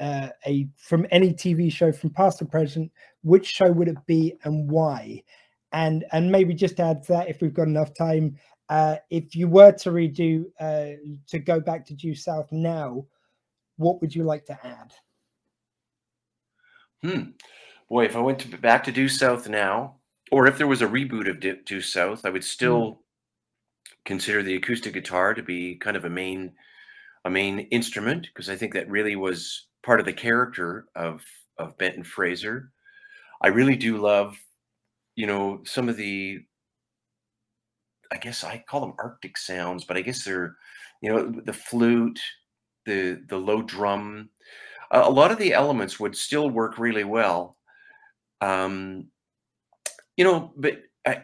[0.02, 2.90] uh, a from any TV show from past or present,
[3.22, 5.22] which show would it be and why?
[5.72, 8.36] And and maybe just add to that if we've got enough time,
[8.68, 10.96] uh, if you were to redo uh,
[11.28, 13.06] to go back to Due South now,
[13.76, 14.92] what would you like to add?
[17.02, 17.30] Hmm.
[17.88, 19.96] Boy, if I went to, back to Due South now,
[20.32, 23.02] or if there was a reboot of Due South, I would still
[24.04, 26.52] consider the acoustic guitar to be kind of a main
[27.24, 31.22] a main instrument because I think that really was part of the character of
[31.58, 32.70] of Benton Fraser.
[33.42, 34.36] I really do love,
[35.16, 36.40] you know, some of the
[38.12, 40.56] I guess I call them Arctic sounds, but I guess they're,
[41.00, 42.20] you know, the flute,
[42.86, 44.28] the the low drum,
[44.90, 47.56] a a lot of the elements would still work really well.
[48.40, 49.08] Um,
[50.16, 51.22] you know, but I,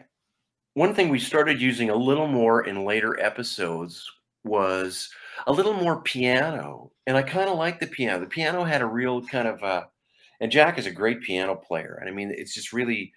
[0.73, 4.09] one thing we started using a little more in later episodes
[4.43, 5.09] was
[5.47, 8.19] a little more piano, and I kind of like the piano.
[8.19, 9.85] The piano had a real kind of, uh,
[10.41, 13.13] and Jack is a great piano player, and I mean, it's just really,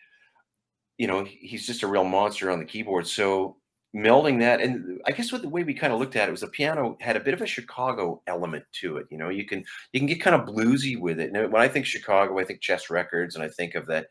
[0.98, 3.06] you know, he's just a real monster on the keyboard.
[3.06, 3.56] So
[3.94, 6.40] melding that, and I guess what the way we kind of looked at it was
[6.40, 9.06] the piano had a bit of a Chicago element to it.
[9.10, 11.32] You know, you can you can get kind of bluesy with it.
[11.32, 14.06] And when I think Chicago, I think Chess Records, and I think of that,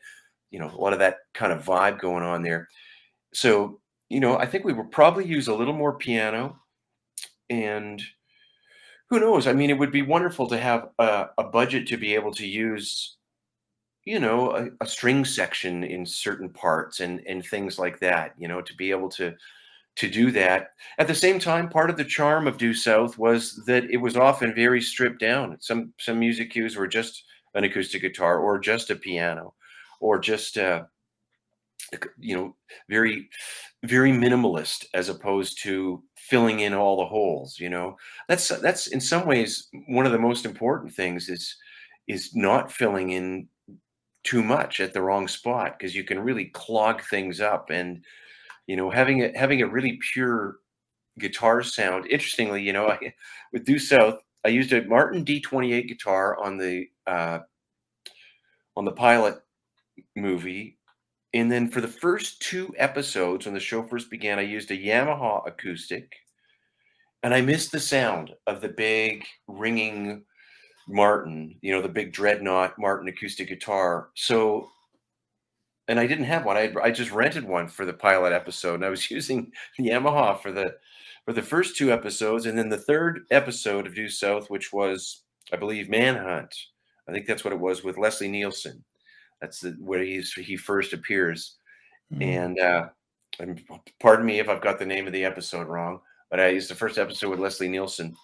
[0.50, 2.68] you know, a lot of that kind of vibe going on there.
[3.34, 6.60] So, you know, I think we would probably use a little more piano,
[7.50, 8.02] and
[9.10, 9.46] who knows?
[9.46, 12.46] I mean, it would be wonderful to have a, a budget to be able to
[12.46, 13.16] use,
[14.04, 18.34] you know, a, a string section in certain parts and and things like that.
[18.38, 19.34] You know, to be able to
[19.96, 20.70] to do that.
[20.98, 24.16] At the same time, part of the charm of Due South was that it was
[24.16, 25.56] often very stripped down.
[25.60, 27.24] Some some music cues were just
[27.54, 29.54] an acoustic guitar or just a piano
[30.00, 30.84] or just uh,
[32.18, 32.56] you know
[32.88, 33.28] very
[33.84, 37.96] very minimalist as opposed to filling in all the holes you know?
[38.28, 41.56] That's that's in some ways one of the most important things is
[42.08, 43.48] is not filling in
[44.24, 48.04] too much at the wrong spot because you can really clog things up and
[48.66, 50.56] you know having a having a really pure
[51.18, 52.06] guitar sound.
[52.06, 53.14] Interestingly you know I,
[53.52, 57.40] with due south i used a martin d28 guitar on the uh
[58.76, 59.36] on the pilot
[60.16, 60.78] movie
[61.34, 64.76] and then for the first two episodes when the show first began i used a
[64.76, 66.12] yamaha acoustic
[67.22, 70.24] and i missed the sound of the big ringing
[70.88, 74.68] martin you know the big dreadnought martin acoustic guitar so
[75.88, 76.56] and I didn't have one.
[76.56, 80.40] I I just rented one for the pilot episode, and I was using the Yamaha
[80.40, 80.74] for the
[81.24, 85.22] for the first two episodes, and then the third episode of Due South, which was
[85.52, 86.54] I believe Manhunt.
[87.08, 88.84] I think that's what it was with Leslie Nielsen.
[89.42, 91.58] That's the, where he's he first appears,
[92.12, 92.22] Mm.
[92.22, 92.88] and uh,
[93.40, 93.62] and
[94.00, 96.74] pardon me if I've got the name of the episode wrong, but I used the
[96.74, 98.14] first episode with Leslie Nielsen,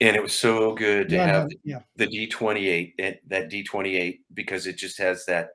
[0.00, 1.80] and it was so good to Yeah, have yeah.
[1.96, 5.50] the D28 that that D28 because it just has that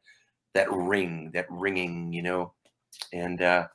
[0.54, 2.54] that ring, that ringing, you know,
[3.14, 3.68] and uh,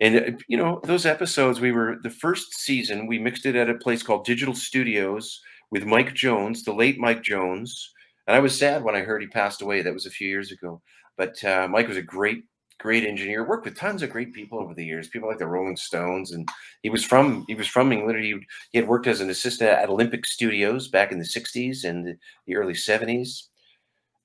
[0.00, 3.70] and uh, you know those episodes we were the first season we mixed it at
[3.70, 5.40] a place called Digital Studios
[5.70, 7.92] with Mike Jones, the late Mike Jones,
[8.26, 9.82] and I was sad when I heard he passed away.
[9.82, 10.82] That was a few years ago,
[11.16, 12.44] but uh, Mike was a great
[12.78, 13.46] great engineer.
[13.46, 16.32] Worked with tons of great people over the years people like the rolling stones.
[16.32, 16.48] And
[16.82, 18.22] he was from he was from england.
[18.22, 18.34] He,
[18.72, 22.56] he had worked as an assistant at olympic studios back in the 60s and the,
[22.56, 23.44] early 70s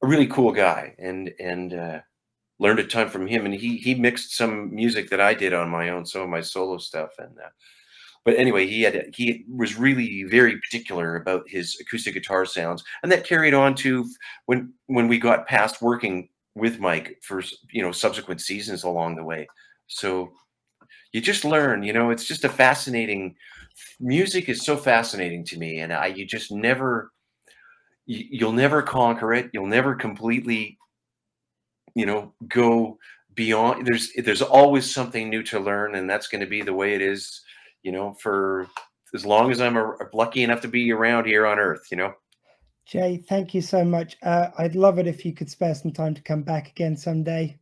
[0.03, 0.95] a really cool guy.
[0.99, 1.99] And and uh,
[2.59, 3.45] learned a ton from him.
[3.45, 6.41] And he he mixed some music that i did on my own some of my
[6.41, 7.11] solo stuff.
[7.19, 7.49] And uh,
[8.25, 13.11] but anyway he had he was really very particular about his acoustic guitar sounds and
[13.11, 14.05] that carried on to
[14.45, 17.41] when when we got past working with mike for
[17.71, 19.47] you know subsequent seasons along the way.
[19.87, 20.31] So
[21.13, 23.35] you just learn you know it's just a fascinating
[23.99, 27.11] music is so fascinating to me and i you just never
[28.05, 30.77] you, you'll never conquer it you'll never completely
[31.95, 32.97] you know go
[33.35, 36.93] beyond there's there's always something new to learn and that's going to be the way
[36.93, 37.41] it is
[37.83, 38.67] you know for
[39.13, 42.13] as long as i'm a, lucky enough to be around here on earth you know
[42.83, 44.17] Jay, thank you so much.
[44.23, 47.57] Uh, I'd love it if you could spare some time to come back again someday.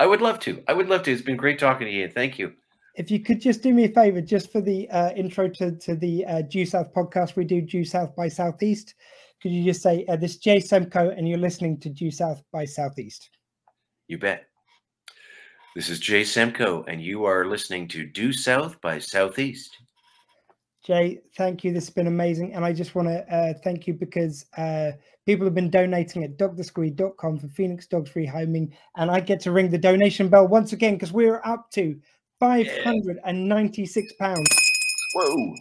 [0.00, 2.38] i would love to i would love to it's been great talking to you thank
[2.38, 2.52] you
[2.98, 5.94] if you could just do me a favor, just for the uh, intro to, to
[5.94, 8.94] the uh, Due South podcast, we do Due South by Southeast.
[9.40, 12.42] Could you just say, uh, this is Jay Semko, and you're listening to Due South
[12.52, 13.30] by Southeast?
[14.08, 14.47] You bet.
[15.78, 19.78] This is Jay Semko, and you are listening to Due South by Southeast.
[20.84, 21.72] Jay, thank you.
[21.72, 22.54] This has been amazing.
[22.54, 24.90] And I just want to uh, thank you because uh,
[25.24, 28.72] people have been donating at dogthesquee.com for Phoenix Dogs Rehoming.
[28.96, 31.96] And I get to ring the donation bell once again because we're up to
[32.42, 34.44] £596.
[35.14, 35.54] Whoa.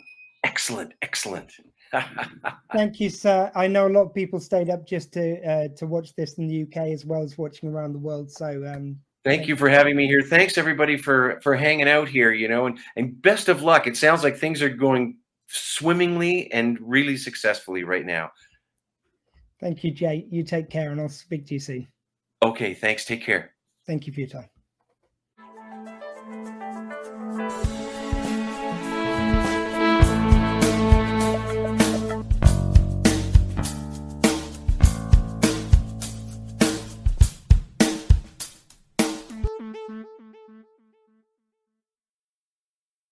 [0.44, 0.94] Excellent.
[1.04, 1.54] Excellent.
[2.74, 3.52] Thank you, sir.
[3.54, 6.48] I know a lot of people stayed up just to uh, to watch this in
[6.48, 8.32] the UK as well as watching around the world.
[8.32, 8.98] So um,
[9.28, 10.22] Thank you for having me here.
[10.22, 13.86] Thanks everybody for for hanging out here, you know, and and best of luck.
[13.86, 15.18] It sounds like things are going
[15.48, 18.32] swimmingly and really successfully right now.
[19.60, 20.26] thank you, Jay.
[20.30, 21.88] You take care and I'll speak to you soon.
[22.42, 23.04] Okay, thanks.
[23.04, 23.52] Take care.
[23.86, 24.50] Thank you for your time.